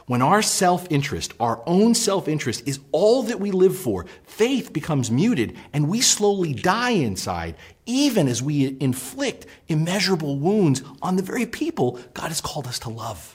When 0.06 0.20
our 0.20 0.42
self 0.42 0.86
interest, 0.90 1.32
our 1.40 1.62
own 1.66 1.94
self 1.94 2.28
interest, 2.28 2.68
is 2.68 2.80
all 2.92 3.22
that 3.22 3.40
we 3.40 3.50
live 3.50 3.76
for, 3.76 4.04
faith 4.24 4.72
becomes 4.72 5.10
muted 5.10 5.56
and 5.72 5.88
we 5.88 6.02
slowly 6.02 6.52
die 6.52 6.90
inside, 6.90 7.56
even 7.86 8.28
as 8.28 8.42
we 8.42 8.76
inflict 8.80 9.46
immeasurable 9.68 10.38
wounds 10.38 10.82
on 11.00 11.16
the 11.16 11.22
very 11.22 11.46
people 11.46 11.98
God 12.12 12.28
has 12.28 12.42
called 12.42 12.66
us 12.66 12.78
to 12.80 12.90
love. 12.90 13.33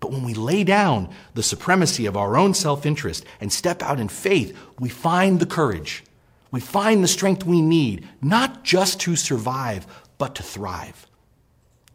But 0.00 0.12
when 0.12 0.24
we 0.24 0.34
lay 0.34 0.62
down 0.64 1.08
the 1.34 1.42
supremacy 1.42 2.06
of 2.06 2.16
our 2.16 2.36
own 2.36 2.54
self 2.54 2.84
interest 2.84 3.24
and 3.40 3.52
step 3.52 3.82
out 3.82 4.00
in 4.00 4.08
faith, 4.08 4.56
we 4.78 4.88
find 4.88 5.40
the 5.40 5.46
courage, 5.46 6.04
we 6.50 6.60
find 6.60 7.02
the 7.02 7.08
strength 7.08 7.44
we 7.44 7.60
need, 7.60 8.08
not 8.20 8.62
just 8.62 9.00
to 9.00 9.16
survive, 9.16 9.86
but 10.18 10.34
to 10.36 10.42
thrive. 10.42 11.06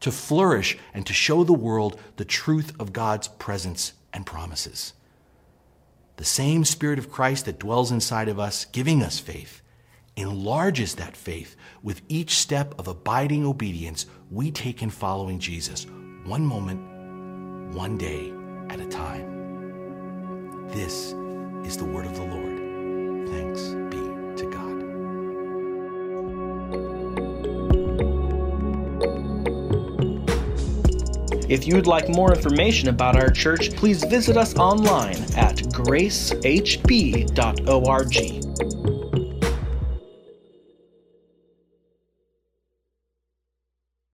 To 0.01 0.11
flourish 0.11 0.77
and 0.93 1.05
to 1.05 1.13
show 1.13 1.43
the 1.43 1.53
world 1.53 1.99
the 2.17 2.25
truth 2.25 2.73
of 2.79 2.93
God's 2.93 3.27
presence 3.27 3.93
and 4.11 4.25
promises. 4.25 4.93
The 6.17 6.25
same 6.25 6.65
Spirit 6.65 6.99
of 6.99 7.11
Christ 7.11 7.45
that 7.45 7.59
dwells 7.59 7.91
inside 7.91 8.27
of 8.27 8.39
us, 8.39 8.65
giving 8.65 9.01
us 9.03 9.19
faith, 9.19 9.61
enlarges 10.15 10.95
that 10.95 11.15
faith. 11.15 11.55
With 11.81 12.01
each 12.09 12.35
step 12.37 12.75
of 12.77 12.87
abiding 12.87 13.45
obedience 13.45 14.05
we 14.29 14.51
take 14.51 14.83
in 14.83 14.89
following 14.89 15.39
Jesus, 15.39 15.85
one 16.25 16.45
moment, 16.45 16.90
one 17.73 17.97
day 17.97 18.33
at 18.69 18.79
a 18.79 18.85
time. 18.85 20.67
This 20.67 21.13
is 21.65 21.77
the 21.77 21.85
word 21.85 22.05
of 22.05 22.15
the 22.15 22.23
Lord. 22.23 23.29
Thanks 23.29 23.61
be 23.89 23.97
to 24.37 24.49
God. 24.51 24.71
If 31.49 31.67
you'd 31.67 31.87
like 31.87 32.07
more 32.09 32.33
information 32.33 32.89
about 32.89 33.15
our 33.17 33.29
church, 33.29 33.75
please 33.75 34.03
visit 34.03 34.37
us 34.37 34.55
online 34.55 35.17
at 35.35 35.57
gracehb.org. 35.73 36.41